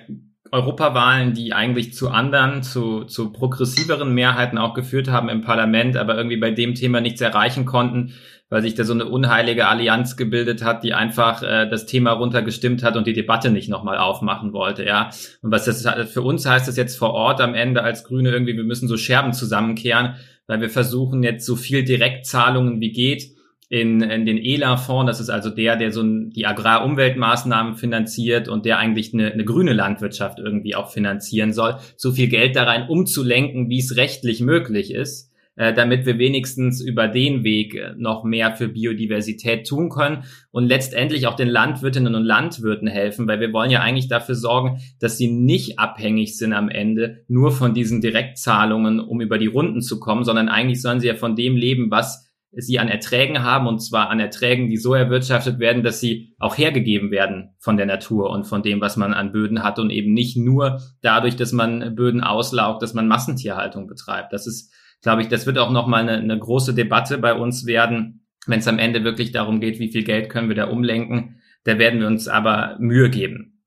Europawahlen, 0.54 1.34
die 1.34 1.52
eigentlich 1.52 1.94
zu 1.94 2.10
anderen, 2.10 2.62
zu, 2.62 3.04
zu 3.04 3.32
progressiveren 3.32 4.14
Mehrheiten 4.14 4.56
auch 4.56 4.72
geführt 4.72 5.10
haben 5.10 5.28
im 5.28 5.40
Parlament, 5.40 5.96
aber 5.96 6.16
irgendwie 6.16 6.36
bei 6.36 6.52
dem 6.52 6.76
Thema 6.76 7.00
nichts 7.00 7.20
erreichen 7.20 7.64
konnten, 7.64 8.12
weil 8.50 8.62
sich 8.62 8.74
da 8.74 8.84
so 8.84 8.92
eine 8.92 9.06
unheilige 9.06 9.66
Allianz 9.66 10.16
gebildet 10.16 10.62
hat, 10.62 10.84
die 10.84 10.94
einfach 10.94 11.42
äh, 11.42 11.68
das 11.68 11.86
Thema 11.86 12.12
runtergestimmt 12.12 12.84
hat 12.84 12.96
und 12.96 13.08
die 13.08 13.12
Debatte 13.12 13.50
nicht 13.50 13.68
nochmal 13.68 13.98
aufmachen 13.98 14.52
wollte, 14.52 14.84
ja. 14.84 15.10
Und 15.42 15.50
was 15.50 15.64
das 15.64 15.84
für 16.12 16.22
uns 16.22 16.46
heißt, 16.46 16.68
das 16.68 16.76
jetzt 16.76 16.96
vor 16.96 17.14
Ort 17.14 17.40
am 17.40 17.54
Ende 17.54 17.82
als 17.82 18.04
Grüne 18.04 18.30
irgendwie, 18.30 18.56
wir 18.56 18.64
müssen 18.64 18.86
so 18.86 18.96
Scherben 18.96 19.32
zusammenkehren, 19.32 20.14
weil 20.46 20.60
wir 20.60 20.70
versuchen 20.70 21.24
jetzt 21.24 21.44
so 21.44 21.56
viel 21.56 21.84
Direktzahlungen 21.84 22.80
wie 22.80 22.92
geht 22.92 23.33
in, 23.74 24.02
in 24.02 24.24
den 24.24 24.38
ELA-Fonds, 24.38 25.10
das 25.10 25.18
ist 25.18 25.30
also 25.30 25.50
der, 25.50 25.74
der 25.74 25.90
so 25.90 26.04
die 26.04 26.46
Agrarumweltmaßnahmen 26.46 27.74
finanziert 27.74 28.46
und 28.46 28.64
der 28.66 28.78
eigentlich 28.78 29.12
eine, 29.12 29.32
eine 29.32 29.44
grüne 29.44 29.72
Landwirtschaft 29.72 30.38
irgendwie 30.38 30.76
auch 30.76 30.92
finanzieren 30.92 31.52
soll, 31.52 31.78
so 31.96 32.12
viel 32.12 32.28
Geld 32.28 32.54
da 32.54 32.62
rein 32.62 32.88
umzulenken, 32.88 33.68
wie 33.70 33.80
es 33.80 33.96
rechtlich 33.96 34.40
möglich 34.40 34.94
ist, 34.94 35.32
äh, 35.56 35.74
damit 35.74 36.06
wir 36.06 36.18
wenigstens 36.18 36.80
über 36.80 37.08
den 37.08 37.42
Weg 37.42 37.74
äh, 37.74 37.94
noch 37.96 38.22
mehr 38.22 38.52
für 38.52 38.68
Biodiversität 38.68 39.66
tun 39.66 39.88
können 39.88 40.22
und 40.52 40.68
letztendlich 40.68 41.26
auch 41.26 41.34
den 41.34 41.48
Landwirtinnen 41.48 42.14
und 42.14 42.22
Landwirten 42.22 42.86
helfen, 42.86 43.26
weil 43.26 43.40
wir 43.40 43.52
wollen 43.52 43.72
ja 43.72 43.80
eigentlich 43.80 44.06
dafür 44.06 44.36
sorgen, 44.36 44.78
dass 45.00 45.18
sie 45.18 45.32
nicht 45.32 45.80
abhängig 45.80 46.36
sind 46.36 46.52
am 46.52 46.68
Ende 46.68 47.24
nur 47.26 47.50
von 47.50 47.74
diesen 47.74 48.00
Direktzahlungen, 48.00 49.00
um 49.00 49.20
über 49.20 49.36
die 49.36 49.48
Runden 49.48 49.82
zu 49.82 49.98
kommen, 49.98 50.22
sondern 50.22 50.48
eigentlich 50.48 50.80
sollen 50.80 51.00
sie 51.00 51.08
ja 51.08 51.16
von 51.16 51.34
dem 51.34 51.56
leben, 51.56 51.90
was 51.90 52.24
sie 52.56 52.78
an 52.78 52.88
Erträgen 52.88 53.42
haben 53.42 53.66
und 53.66 53.80
zwar 53.80 54.10
an 54.10 54.20
Erträgen, 54.20 54.68
die 54.68 54.76
so 54.76 54.94
erwirtschaftet 54.94 55.58
werden, 55.58 55.82
dass 55.82 56.00
sie 56.00 56.34
auch 56.38 56.56
hergegeben 56.56 57.10
werden 57.10 57.54
von 57.58 57.76
der 57.76 57.86
Natur 57.86 58.30
und 58.30 58.44
von 58.44 58.62
dem, 58.62 58.80
was 58.80 58.96
man 58.96 59.14
an 59.14 59.32
Böden 59.32 59.62
hat 59.62 59.78
und 59.78 59.90
eben 59.90 60.12
nicht 60.12 60.36
nur 60.36 60.80
dadurch, 61.02 61.36
dass 61.36 61.52
man 61.52 61.94
Böden 61.94 62.22
auslaugt, 62.22 62.82
dass 62.82 62.94
man 62.94 63.08
Massentierhaltung 63.08 63.86
betreibt. 63.86 64.32
Das 64.32 64.46
ist, 64.46 64.72
glaube 65.02 65.22
ich, 65.22 65.28
das 65.28 65.46
wird 65.46 65.58
auch 65.58 65.70
nochmal 65.70 66.02
eine, 66.02 66.18
eine 66.18 66.38
große 66.38 66.74
Debatte 66.74 67.18
bei 67.18 67.34
uns 67.34 67.66
werden, 67.66 68.26
wenn 68.46 68.60
es 68.60 68.68
am 68.68 68.78
Ende 68.78 69.04
wirklich 69.04 69.32
darum 69.32 69.60
geht, 69.60 69.78
wie 69.78 69.90
viel 69.90 70.04
Geld 70.04 70.28
können 70.28 70.48
wir 70.48 70.56
da 70.56 70.64
umlenken. 70.64 71.40
Da 71.64 71.78
werden 71.78 72.00
wir 72.00 72.06
uns 72.06 72.28
aber 72.28 72.76
Mühe 72.78 73.10
geben. 73.10 73.60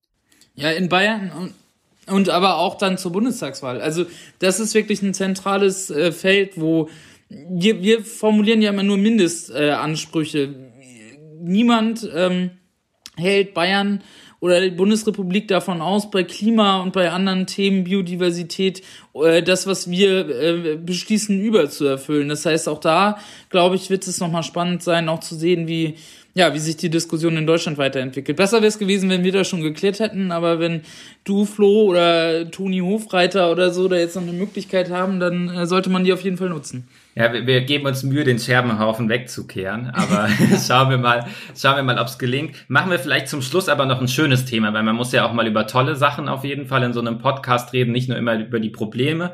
Ja, 0.56 0.72
in 0.72 0.90
Bayern 0.90 1.32
und 1.38 1.54
und 2.08 2.30
aber 2.30 2.58
auch 2.58 2.78
dann 2.78 2.98
zur 2.98 3.12
Bundestagswahl. 3.12 3.82
Also 3.82 4.06
das 4.40 4.60
ist 4.60 4.74
wirklich 4.74 5.02
ein 5.02 5.14
zentrales 5.14 5.90
äh, 5.90 6.12
Feld, 6.12 6.54
wo 6.56 6.90
wir, 7.30 7.82
wir 7.82 8.04
formulieren 8.04 8.62
ja 8.62 8.70
immer 8.70 8.84
nur 8.84 8.98
Mindestansprüche. 8.98 10.44
Äh, 10.44 10.50
Niemand 11.40 12.10
ähm, 12.14 12.52
hält 13.16 13.54
Bayern 13.54 14.02
oder 14.40 14.62
die 14.62 14.72
Bundesrepublik 14.72 15.48
davon 15.48 15.82
aus, 15.82 16.12
bei 16.12 16.24
Klima 16.24 16.82
und 16.82 16.94
bei 16.94 17.10
anderen 17.12 17.48
Themen, 17.48 17.84
Biodiversität, 17.84 18.84
äh, 19.14 19.42
das, 19.42 19.66
was 19.66 19.90
wir 19.90 20.30
äh, 20.30 20.78
beschließen, 20.78 21.40
überzuerfüllen. 21.40 22.30
Das 22.30 22.46
heißt, 22.46 22.70
auch 22.70 22.80
da, 22.80 23.18
glaube 23.50 23.76
ich, 23.76 23.90
wird 23.90 24.08
es 24.08 24.20
nochmal 24.20 24.44
spannend 24.44 24.84
sein, 24.84 25.10
auch 25.10 25.20
zu 25.20 25.36
sehen, 25.36 25.68
wie 25.68 25.96
ja, 26.38 26.54
wie 26.54 26.60
sich 26.60 26.78
die 26.78 26.92
Diskussion 26.92 27.36
in 27.36 27.48
Deutschland 27.48 27.80
weiterentwickelt. 27.80 28.38
Besser 28.38 28.58
wäre 28.58 28.68
es 28.68 28.78
gewesen, 28.78 29.10
wenn 29.10 29.24
wir 29.24 29.32
das 29.32 29.48
schon 29.48 29.64
geklärt 29.64 30.00
hätten, 30.00 30.32
aber 30.32 30.60
wenn 30.60 30.82
du, 31.24 31.46
Flo 31.46 31.86
oder 31.86 32.52
Toni 32.52 32.78
Hofreiter 32.78 33.52
oder 33.52 33.72
so 33.72 33.88
da 33.88 33.96
jetzt 33.96 34.16
noch 34.16 34.22
eine 34.22 34.34
Möglichkeit 34.34 34.92
haben, 34.92 35.20
dann 35.20 35.50
äh, 35.50 35.66
sollte 35.66 35.90
man 35.90 36.04
die 36.04 36.14
auf 36.14 36.24
jeden 36.24 36.38
Fall 36.38 36.50
nutzen. 36.50 36.88
Ja, 37.18 37.34
wir, 37.34 37.48
wir 37.48 37.62
geben 37.62 37.88
uns 37.88 38.04
Mühe, 38.04 38.24
den 38.24 38.38
Scherbenhaufen 38.38 39.10
wegzukehren, 39.10 39.90
aber 39.90 40.30
schauen 40.68 40.92
wir 40.92 41.00
mal, 41.00 41.26
schauen 41.56 41.78
wir 41.78 41.84
mal, 41.84 41.98
ob 41.98 42.08
es 42.08 42.20
gelingt. 42.20 42.56
Machen 42.68 42.92
wir 42.92 43.00
vielleicht 43.00 43.28
zum 43.28 43.42
Schluss 43.42 43.70
aber 43.70 43.88
noch 43.88 44.00
ein 44.00 44.08
schönes 44.08 44.46
Thema, 44.46 44.72
weil 44.74 44.84
man 44.84 44.96
muss 44.96 45.12
ja 45.12 45.28
auch 45.28 45.34
mal 45.34 45.48
über 45.48 45.66
tolle 45.66 45.96
Sachen 45.96 46.30
auf 46.30 46.44
jeden 46.44 46.68
Fall 46.68 46.84
in 46.84 46.94
so 46.94 47.00
einem 47.00 47.18
Podcast 47.18 47.74
reden, 47.74 47.92
nicht 47.92 48.08
nur 48.08 48.20
immer 48.20 48.38
über 48.38 48.60
die 48.60 48.70
Probleme. 48.70 49.34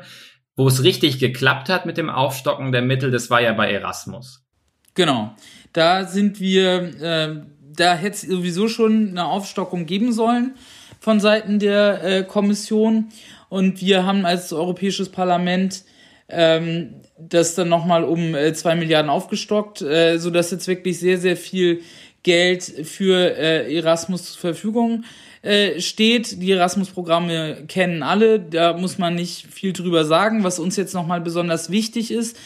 Wo 0.56 0.66
es 0.66 0.82
richtig 0.82 1.18
geklappt 1.18 1.68
hat 1.68 1.84
mit 1.84 1.98
dem 1.98 2.08
Aufstocken 2.08 2.72
der 2.72 2.80
Mittel, 2.80 3.10
das 3.10 3.28
war 3.28 3.42
ja 3.42 3.52
bei 3.52 3.70
Erasmus. 3.70 4.46
Genau. 4.94 5.34
Da 5.74 6.04
sind 6.04 6.40
wir, 6.40 7.02
äh, 7.02 7.42
da 7.76 7.96
hätte 7.96 8.14
es 8.14 8.22
sowieso 8.22 8.68
schon 8.68 9.10
eine 9.10 9.26
Aufstockung 9.26 9.84
geben 9.84 10.12
sollen 10.12 10.54
von 11.00 11.20
Seiten 11.20 11.58
der 11.58 12.02
äh, 12.02 12.22
Kommission. 12.22 13.10
Und 13.50 13.82
wir 13.82 14.06
haben 14.06 14.24
als 14.24 14.54
Europäisches 14.54 15.10
Parlament 15.10 15.82
ähm, 16.28 17.02
das 17.18 17.54
dann 17.54 17.68
nochmal 17.68 18.04
um 18.04 18.34
äh, 18.34 18.52
zwei 18.54 18.74
Milliarden 18.74 19.10
aufgestockt, 19.10 19.82
äh, 19.82 20.18
sodass 20.18 20.50
jetzt 20.50 20.66
wirklich 20.66 20.98
sehr, 20.98 21.18
sehr 21.18 21.36
viel 21.36 21.82
Geld 22.22 22.62
für 22.62 23.36
äh, 23.36 23.74
Erasmus 23.76 24.32
zur 24.32 24.40
Verfügung 24.40 25.04
äh, 25.42 25.80
steht. 25.80 26.42
Die 26.42 26.52
Erasmus-Programme 26.52 27.64
kennen 27.68 28.02
alle, 28.02 28.40
da 28.40 28.72
muss 28.72 28.98
man 28.98 29.14
nicht 29.14 29.46
viel 29.46 29.72
drüber 29.72 30.04
sagen. 30.04 30.42
Was 30.42 30.58
uns 30.58 30.76
jetzt 30.76 30.94
nochmal 30.94 31.20
besonders 31.20 31.70
wichtig 31.70 32.10
ist, 32.10 32.36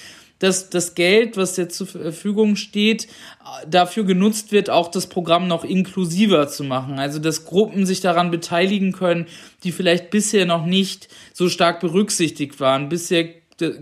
dass 0.41 0.71
das 0.71 0.95
Geld, 0.95 1.37
was 1.37 1.57
jetzt 1.57 1.77
zur 1.77 1.87
Verfügung 1.87 2.57
steht, 2.57 3.09
dafür 3.67 4.05
genutzt 4.05 4.53
wird, 4.53 4.71
auch 4.71 4.89
das 4.89 5.09
Programm 5.09 5.49
noch 5.49 5.65
inklusiver 5.65 6.49
zu 6.49 6.65
machen. 6.65 6.99
Also 6.99 7.19
dass 7.19 7.45
Gruppen 7.45 7.87
sich 7.87 8.01
daran 8.01 8.31
beteiligen 8.31 8.93
können, 8.93 9.27
die 9.65 9.73
vielleicht 9.73 10.11
bisher 10.11 10.47
noch 10.47 10.65
nicht 10.65 11.09
so 11.33 11.49
stark 11.49 11.81
berücksichtigt 11.81 12.61
waren. 12.61 12.89
Bisher 12.89 13.29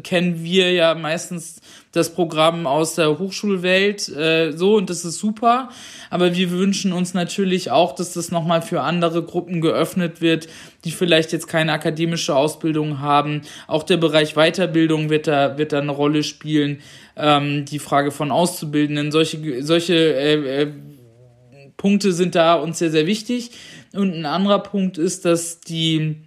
kennen 0.03 0.43
wir 0.43 0.73
ja 0.73 0.95
meistens 0.95 1.61
das 1.93 2.13
Programm 2.13 2.67
aus 2.67 2.95
der 2.95 3.19
Hochschulwelt 3.19 4.09
äh, 4.09 4.53
so 4.53 4.77
und 4.77 4.91
das 4.91 5.05
ist 5.05 5.19
super. 5.19 5.71
Aber 6.11 6.35
wir 6.35 6.51
wünschen 6.51 6.93
uns 6.93 7.15
natürlich 7.15 7.71
auch, 7.71 7.95
dass 7.95 8.13
das 8.13 8.31
nochmal 8.31 8.63
für 8.63 8.83
andere 8.83 9.23
Gruppen 9.23 9.61
geöffnet 9.61 10.21
wird, 10.21 10.49
die 10.85 10.91
vielleicht 10.91 11.33
jetzt 11.33 11.47
keine 11.47 11.73
akademische 11.73 12.35
Ausbildung 12.35 13.01
haben. 13.01 13.43
Auch 13.67 13.83
der 13.83 13.97
Bereich 13.97 14.35
Weiterbildung 14.35 15.11
wird 15.11 15.27
da, 15.27 15.59
wird 15.59 15.73
da 15.73 15.81
eine 15.81 15.93
Rolle 15.93 16.23
spielen. 16.23 16.81
Ähm, 17.17 17.65
die 17.65 17.79
Frage 17.79 18.11
von 18.11 18.31
Auszubildenden, 18.31 19.11
solche, 19.11 19.63
solche 19.63 19.95
äh, 19.95 20.63
äh, 20.63 20.73
Punkte 21.77 22.13
sind 22.13 22.35
da 22.35 22.55
uns 22.55 22.79
sehr, 22.79 22.91
sehr 22.91 23.07
wichtig. 23.07 23.51
Und 23.95 24.13
ein 24.13 24.27
anderer 24.27 24.59
Punkt 24.59 24.99
ist, 24.99 25.25
dass 25.25 25.61
die 25.61 26.26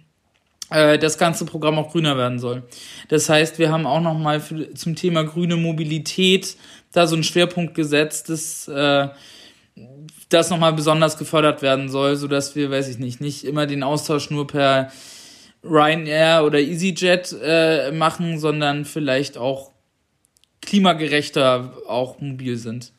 das 0.70 1.18
ganze 1.18 1.44
Programm 1.44 1.78
auch 1.78 1.90
grüner 1.90 2.16
werden 2.16 2.38
soll. 2.38 2.62
Das 3.08 3.28
heißt, 3.28 3.58
wir 3.58 3.72
haben 3.72 3.86
auch 3.86 4.00
nochmal 4.00 4.40
zum 4.74 4.94
Thema 4.94 5.24
grüne 5.24 5.56
Mobilität 5.56 6.56
da 6.92 7.06
so 7.06 7.16
einen 7.16 7.24
Schwerpunkt 7.24 7.74
gesetzt, 7.74 8.28
dass 8.28 8.68
äh, 8.68 9.08
das 10.28 10.50
nochmal 10.50 10.72
besonders 10.72 11.18
gefördert 11.18 11.62
werden 11.62 11.88
soll, 11.88 12.16
so 12.16 12.28
dass 12.28 12.54
wir, 12.54 12.70
weiß 12.70 12.88
ich 12.88 12.98
nicht, 12.98 13.20
nicht 13.20 13.44
immer 13.44 13.66
den 13.66 13.82
Austausch 13.82 14.30
nur 14.30 14.46
per 14.46 14.92
Ryanair 15.64 16.44
oder 16.44 16.60
EasyJet 16.60 17.36
äh, 17.42 17.90
machen, 17.90 18.38
sondern 18.38 18.84
vielleicht 18.84 19.36
auch 19.36 19.72
klimagerechter 20.62 21.74
auch 21.88 22.20
mobil 22.20 22.56
sind. 22.56 22.92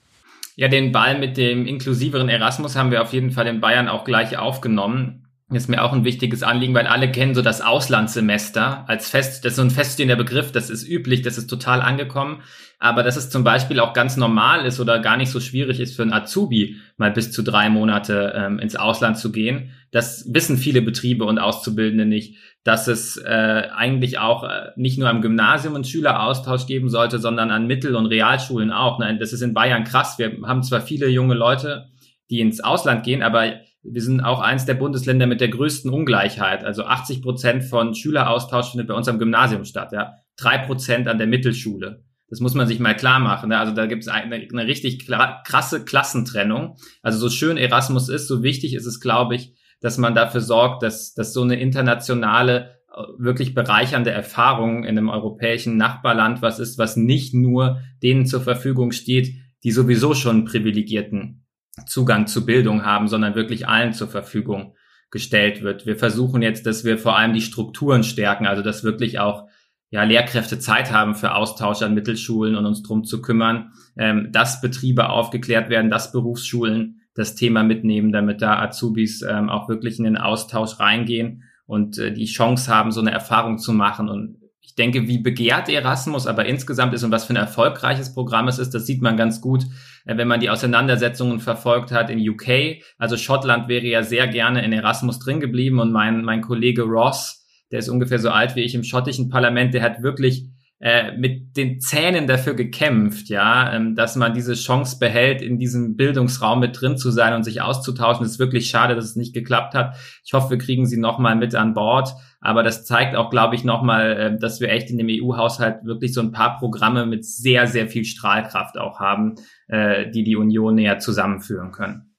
Ja, 0.58 0.68
den 0.68 0.92
Ball 0.92 1.18
mit 1.18 1.38
dem 1.38 1.66
inklusiveren 1.66 2.28
Erasmus 2.28 2.76
haben 2.76 2.92
wir 2.92 3.02
auf 3.02 3.14
jeden 3.14 3.32
Fall 3.32 3.48
in 3.48 3.62
Bayern 3.62 3.88
auch 3.88 4.04
gleich 4.04 4.38
aufgenommen 4.38 5.26
ist 5.56 5.70
mir 5.70 5.84
auch 5.84 5.94
ein 5.94 6.06
wichtiges 6.06 6.44
Anliegen, 6.44 6.74
weil 6.74 6.88
alle 6.88 7.12
kennen 7.12 7.36
so 7.36 7.42
das 7.42 7.62
Auslandssemester 7.62 8.88
als 8.88 9.10
fest, 9.10 9.44
das 9.44 9.54
ist 9.54 9.56
so 9.58 9.62
ein 9.62 9.70
feststehender 9.70 10.16
Begriff, 10.16 10.52
das 10.52 10.70
ist 10.70 10.88
üblich, 10.88 11.22
das 11.22 11.38
ist 11.38 11.48
total 11.48 11.82
angekommen. 11.82 12.42
Aber 12.80 13.04
dass 13.04 13.16
es 13.16 13.30
zum 13.30 13.44
Beispiel 13.44 13.80
auch 13.80 13.94
ganz 13.94 14.18
normal 14.18 14.66
ist 14.66 14.80
oder 14.80 15.00
gar 15.00 15.18
nicht 15.18 15.30
so 15.30 15.40
schwierig 15.40 15.80
ist 15.80 15.96
für 15.96 16.02
einen 16.02 16.14
Azubi, 16.14 16.78
mal 16.98 17.12
bis 17.12 17.32
zu 17.32 17.44
drei 17.44 17.70
Monate 17.70 18.34
ähm, 18.36 18.60
ins 18.60 18.76
Ausland 18.76 19.18
zu 19.18 19.32
gehen, 19.32 19.72
das 19.92 20.26
wissen 20.34 20.58
viele 20.58 20.82
Betriebe 20.82 21.26
und 21.26 21.38
Auszubildende 21.38 22.06
nicht, 22.06 22.38
dass 22.64 22.88
es 22.88 23.18
äh, 23.18 23.68
eigentlich 23.76 24.20
auch 24.20 24.44
äh, 24.44 24.70
nicht 24.76 24.98
nur 24.98 25.10
am 25.10 25.22
Gymnasium 25.22 25.76
einen 25.76 25.84
Schüleraustausch 25.84 26.66
geben 26.66 26.90
sollte, 26.90 27.20
sondern 27.20 27.52
an 27.52 27.68
Mittel- 27.68 27.96
und 27.96 28.06
Realschulen 28.06 28.72
auch. 28.72 29.00
Nein, 29.00 29.20
das 29.20 29.34
ist 29.34 29.42
in 29.42 29.54
Bayern 29.54 29.84
krass. 29.84 30.18
Wir 30.18 30.38
haben 30.44 30.64
zwar 30.64 30.82
viele 30.82 31.08
junge 31.08 31.34
Leute, 31.34 31.90
die 32.30 32.40
ins 32.40 32.62
Ausland 32.62 33.04
gehen, 33.04 33.22
aber 33.22 33.54
wir 33.84 34.02
sind 34.02 34.22
auch 34.22 34.40
eins 34.42 34.66
der 34.66 34.76
Bundesländer 34.76 35.26
mit 35.26 35.42
der 35.42 35.50
größten 35.50 35.92
Ungleichheit. 35.92 36.64
Also 36.64 36.84
80 36.84 37.22
Prozent 37.22 37.64
von 37.64 37.96
Schüleraustausch 37.96 38.72
findet 38.72 38.88
bei 38.88 38.94
uns 38.94 39.08
am 39.08 39.20
Gymnasium 39.20 39.66
statt, 39.66 39.92
ja. 39.92 40.14
Drei 40.38 40.60
Prozent 40.60 41.08
an 41.08 41.18
der 41.18 41.28
Mittelschule. 41.28 42.04
Das 42.30 42.40
muss 42.40 42.54
man 42.54 42.66
sich 42.66 42.80
mal 42.80 42.96
klar 42.96 43.20
machen. 43.20 43.50
Ne? 43.50 43.60
Also 43.60 43.74
da 43.74 43.86
gibt 43.88 44.04
es 44.04 44.08
eine, 44.08 44.36
eine 44.36 44.66
richtig 44.66 45.06
krasse 45.06 45.84
Klassentrennung. 45.84 46.78
Also 47.02 47.20
so 47.20 47.30
schön 47.30 47.58
Erasmus 47.58 48.08
ist, 48.08 48.28
so 48.28 48.42
wichtig 48.42 48.74
ist 48.74 48.86
es, 48.86 49.02
glaube 49.02 49.36
ich, 49.36 49.54
dass 49.82 49.98
man 49.98 50.16
dafür 50.16 50.40
sorgt, 50.40 50.82
dass, 50.82 51.14
dass 51.14 51.34
so 51.34 51.42
eine 51.42 51.60
internationale, 51.60 52.78
äh, 52.96 53.02
wirklich 53.18 53.54
bereichernde 53.54 54.12
Erfahrung 54.12 54.86
in 54.86 54.98
einem 54.98 55.10
europäischen 55.10 55.76
Nachbarland 55.76 56.42
was 56.42 56.60
ist, 56.60 56.78
was 56.78 56.96
nicht 56.96 57.34
nur 57.34 57.82
denen 58.02 58.26
zur 58.26 58.42
Verfügung 58.42 58.94
steht, 58.94 59.36
die 59.64 59.72
sowieso 59.72 60.14
schon 60.14 60.46
privilegierten 60.46 61.41
Zugang 61.86 62.28
zu 62.28 62.46
Bildung 62.46 62.86
haben, 62.86 63.08
sondern 63.08 63.36
wirklich 63.36 63.68
allen 63.68 63.94
zur 63.94 64.08
Verfügung 64.08 64.76
gestellt 65.10 65.62
wird. 65.62 65.86
Wir 65.86 65.98
versuchen 65.98 66.42
jetzt, 66.42 66.66
dass 66.66 66.84
wir 66.84 66.98
vor 66.98 67.18
allem 67.18 67.34
die 67.34 67.42
Strukturen 67.42 68.04
stärken, 68.04 68.46
also 68.46 68.62
dass 68.62 68.84
wirklich 68.84 69.20
auch 69.20 69.48
ja, 69.90 70.04
Lehrkräfte 70.04 70.58
Zeit 70.58 70.92
haben 70.92 71.16
für 71.16 71.36
Austausch 71.36 71.82
an 71.82 71.94
Mittelschulen 71.94 72.56
und 72.56 72.66
uns 72.66 72.82
drum 72.82 73.04
zu 73.04 73.22
kümmern, 73.22 73.74
ähm, 73.98 74.30
dass 74.32 74.62
Betriebe 74.62 75.10
aufgeklärt 75.10 75.70
werden, 75.70 75.92
dass 75.92 76.14
Berufsschulen 76.14 77.02
das 77.14 77.36
Thema 77.36 77.64
mitnehmen, 77.64 78.14
damit 78.14 78.42
da 78.42 78.58
Azubis 78.60 79.22
ähm, 79.22 79.50
auch 79.50 79.68
wirklich 79.68 80.00
in 80.00 80.06
den 80.06 80.18
Austausch 80.18 80.80
reingehen 80.80 81.44
und 81.66 81.98
äh, 81.98 82.14
die 82.14 82.26
Chance 82.26 82.74
haben, 82.74 82.92
so 82.92 83.02
eine 83.02 83.12
Erfahrung 83.12 83.58
zu 83.58 83.74
machen. 83.74 84.08
Und 84.08 84.38
ich 84.72 84.76
denke, 84.76 85.06
wie 85.10 85.18
begehrt 85.18 85.68
Erasmus 85.68 86.28
aber 86.28 86.46
insgesamt 86.46 86.94
ist 86.94 87.04
und 87.04 87.12
was 87.12 87.26
für 87.26 87.34
ein 87.34 87.36
erfolgreiches 87.36 88.14
Programm 88.14 88.48
es 88.48 88.58
ist, 88.58 88.74
das 88.74 88.86
sieht 88.86 89.02
man 89.02 89.18
ganz 89.18 89.42
gut, 89.42 89.66
äh, 90.06 90.16
wenn 90.16 90.30
man 90.30 90.40
die 90.40 90.50
Auseinandersetzungen 90.50 91.42
verfolgt 91.42 91.92
hat 91.92 92.10
in 92.10 92.30
UK. 92.30 92.82
Also 92.98 93.18
Schottland 93.18 93.68
wäre 93.68 93.86
ja 93.86 94.02
sehr 94.02 94.30
gerne 94.30 94.64
in 94.64 94.72
Erasmus 94.72 95.20
drin 95.20 95.42
geblieben 95.42 95.80
und 95.82 95.92
mein, 95.92 96.24
mein 96.24 96.40
Kollege 96.40 96.84
Ross, 96.84 97.46
der 97.70 97.80
ist 97.80 97.90
ungefähr 97.90 98.20
so 98.20 98.30
alt 98.30 98.56
wie 98.56 98.62
ich 98.62 98.74
im 98.74 98.86
schottischen 98.86 99.28
Parlament, 99.28 99.74
der 99.74 99.84
hat 99.84 100.04
wirklich 100.04 100.46
äh, 100.82 101.16
mit 101.16 101.56
den 101.58 101.80
Zähnen 101.80 102.26
dafür 102.26 102.56
gekämpft, 102.56 103.30
ja, 103.30 103.72
ähm, 103.72 103.96
dass 103.96 104.16
man 104.16 104.34
diese 104.34 104.56
Chance 104.56 104.98
behält, 105.00 105.44
in 105.44 105.60
diesem 105.60 105.96
Bildungsraum 105.96 106.60
mit 106.60 106.82
drin 106.82 106.98
zu 106.98 107.12
sein 107.12 107.36
und 107.36 107.44
sich 107.44 107.62
auszutauschen. 107.62 108.26
Es 108.26 108.34
ist 108.34 108.40
wirklich 108.40 108.68
schade, 108.68 108.96
dass 108.96 109.06
es 109.06 109.16
nicht 109.16 109.36
geklappt 109.36 109.76
hat. 109.76 109.96
Ich 110.26 110.34
hoffe, 110.34 110.50
wir 110.50 110.58
kriegen 110.58 110.88
sie 110.88 110.98
nochmal 110.98 111.36
mit 111.36 111.54
an 111.54 111.76
Bord. 111.76 112.10
Aber 112.40 112.64
das 112.64 112.84
zeigt 112.84 113.16
auch, 113.16 113.30
glaube 113.30 113.54
ich, 113.54 113.64
nochmal, 113.64 114.12
äh, 114.18 114.40
dass 114.40 114.60
wir 114.60 114.70
echt 114.70 114.90
in 114.90 114.98
dem 114.98 115.08
EU-Haushalt 115.08 115.86
wirklich 115.86 116.16
so 116.16 116.22
ein 116.22 116.32
paar 116.32 116.58
Programme 116.58 117.06
mit 117.06 117.24
sehr, 117.26 117.68
sehr 117.68 117.88
viel 117.88 118.04
Strahlkraft 118.04 118.80
auch 118.80 119.00
haben, 119.00 119.36
äh, 119.68 120.10
die 120.10 120.24
die 120.24 120.36
Union 120.36 120.74
näher 120.74 120.98
zusammenführen 120.98 121.72
können. 121.72 122.16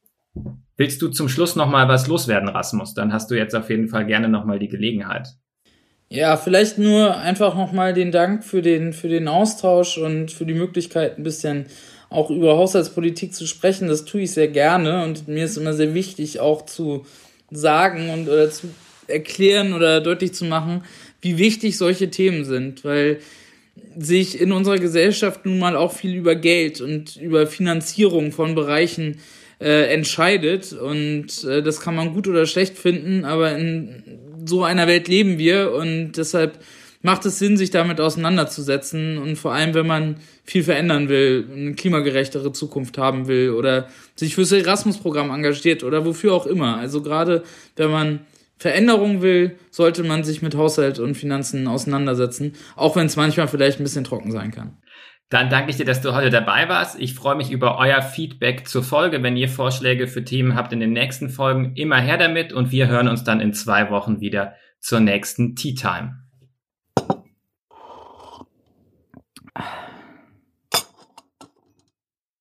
Willst 0.77 1.03
du 1.03 1.09
zum 1.09 1.29
Schluss 1.29 1.57
nochmal 1.57 1.89
was 1.89 2.07
loswerden, 2.07 2.49
Rasmus? 2.49 2.95
Dann 2.95 3.13
hast 3.13 3.31
du 3.31 3.35
jetzt 3.37 3.57
auf 3.57 3.69
jeden 3.71 3.89
Fall 3.89 4.07
gerne 4.07 4.29
nochmal 4.29 4.61
die 4.61 4.69
Gelegenheit. 4.69 5.29
Ja, 6.13 6.37
vielleicht 6.37 6.77
nur 6.77 7.17
einfach 7.17 7.55
nochmal 7.57 7.95
den 7.95 8.13
Dank 8.13 8.45
für 8.45 8.61
den, 8.61 8.93
für 8.93 9.09
den 9.09 9.29
Austausch 9.29 9.97
und 9.97 10.31
für 10.31 10.45
die 10.45 10.53
Möglichkeit, 10.53 11.17
ein 11.17 11.23
bisschen 11.23 11.65
auch 12.11 12.29
über 12.29 12.59
Haushaltspolitik 12.59 13.33
zu 13.33 13.47
sprechen. 13.47 13.89
Das 13.89 14.05
tue 14.05 14.21
ich 14.21 14.33
sehr 14.33 14.49
gerne 14.49 15.05
und 15.05 15.27
mir 15.27 15.47
ist 15.47 15.57
immer 15.57 15.73
sehr 15.73 15.95
wichtig, 15.95 16.39
auch 16.39 16.67
zu 16.67 17.07
sagen 17.51 18.11
und 18.11 18.29
oder 18.29 18.51
zu 18.51 18.69
erklären 19.09 19.73
oder 19.73 20.03
deutlich 20.03 20.35
zu 20.35 20.45
machen, 20.45 20.85
wie 21.23 21.39
wichtig 21.39 21.79
solche 21.79 22.11
Themen 22.11 22.45
sind, 22.45 22.85
weil 22.85 23.21
sich 23.97 24.39
in 24.39 24.53
unserer 24.53 24.77
Gesellschaft 24.77 25.47
nun 25.47 25.59
mal 25.59 25.77
auch 25.77 25.93
viel 25.93 26.15
über 26.15 26.35
Geld 26.35 26.83
und 26.83 27.17
über 27.17 27.47
Finanzierung 27.47 28.33
von 28.33 28.55
Bereichen 28.55 29.21
äh, 29.63 29.91
entscheidet 29.95 30.75
und 30.75 31.43
äh, 31.45 31.63
das 31.63 31.81
kann 31.81 31.95
man 31.95 32.13
gut 32.13 32.29
oder 32.29 32.45
schlecht 32.45 32.77
finden, 32.77 33.25
aber 33.25 33.57
in 33.57 34.19
so 34.45 34.65
einer 34.65 34.87
Welt 34.87 35.09
leben 35.09 35.39
wir 35.39 35.73
und 35.73 36.13
deshalb 36.13 36.59
macht 37.03 37.27
es 37.27 37.39
Sinn, 37.39 37.57
sich 37.57 37.71
damit 37.71 38.01
auseinanderzusetzen 38.01 39.19
und 39.19 39.37
vor 39.37 39.53
allem, 39.53 39.75
wenn 39.75 39.87
man 39.87 40.17
viel 40.45 40.63
verändern 40.63 41.09
will, 41.09 41.49
eine 41.53 41.75
klimagerechtere 41.75 42.53
Zukunft 42.53 42.97
haben 42.97 43.27
will 43.27 43.51
oder 43.51 43.89
sich 44.15 44.35
fürs 44.35 44.53
Erasmus-Programm 44.53 45.31
engagiert 45.31 45.83
oder 45.83 46.07
wofür 46.07 46.33
auch 46.33 46.47
immer. 46.47 46.77
Also 46.77 47.03
gerade 47.03 47.43
wenn 47.77 47.91
man 47.91 48.21
Veränderung 48.57 49.23
will, 49.23 49.57
sollte 49.71 50.05
man 50.05 50.23
sich 50.23 50.41
mit 50.41 50.55
Haushalt 50.55 51.01
und 51.01 51.17
Finanzen 51.17 51.67
auseinandersetzen, 51.67 52.53
auch 52.77 52.95
wenn 52.95 53.07
es 53.07 53.17
manchmal 53.17 53.49
vielleicht 53.49 53.81
ein 53.81 53.85
bisschen 53.85 54.05
trocken 54.05 54.31
sein 54.31 54.53
kann. 54.53 54.77
Dann 55.29 55.49
danke 55.49 55.71
ich 55.71 55.77
dir, 55.77 55.87
dass 55.87 56.03
du 56.03 56.15
heute 56.15 56.31
dabei 56.31 56.69
warst. 56.69 57.01
Ich 57.01 57.15
freue 57.15 57.37
mich 57.37 57.51
über 57.51 57.79
euer 57.79 58.03
Feedback 58.03 58.69
zur 58.69 58.83
Folge. 58.83 59.23
Wenn 59.23 59.37
ihr 59.37 59.49
Vorschläge 59.49 60.07
für 60.07 60.25
Themen 60.25 60.55
habt 60.55 60.73
in 60.73 60.81
den 60.81 60.93
nächsten 60.93 61.31
Folgen, 61.31 61.75
immer 61.75 61.97
her 61.97 62.19
damit 62.19 62.53
und 62.53 62.71
wir 62.71 62.89
hören 62.89 63.09
uns 63.09 63.25
dann 63.25 63.41
in 63.41 63.55
zwei 63.55 63.91
Wochen 63.91 64.21
wieder 64.21 64.55
zur 64.79 65.01
nächsten 65.01 65.57
Tea 65.57 65.75
Time. 65.75 66.22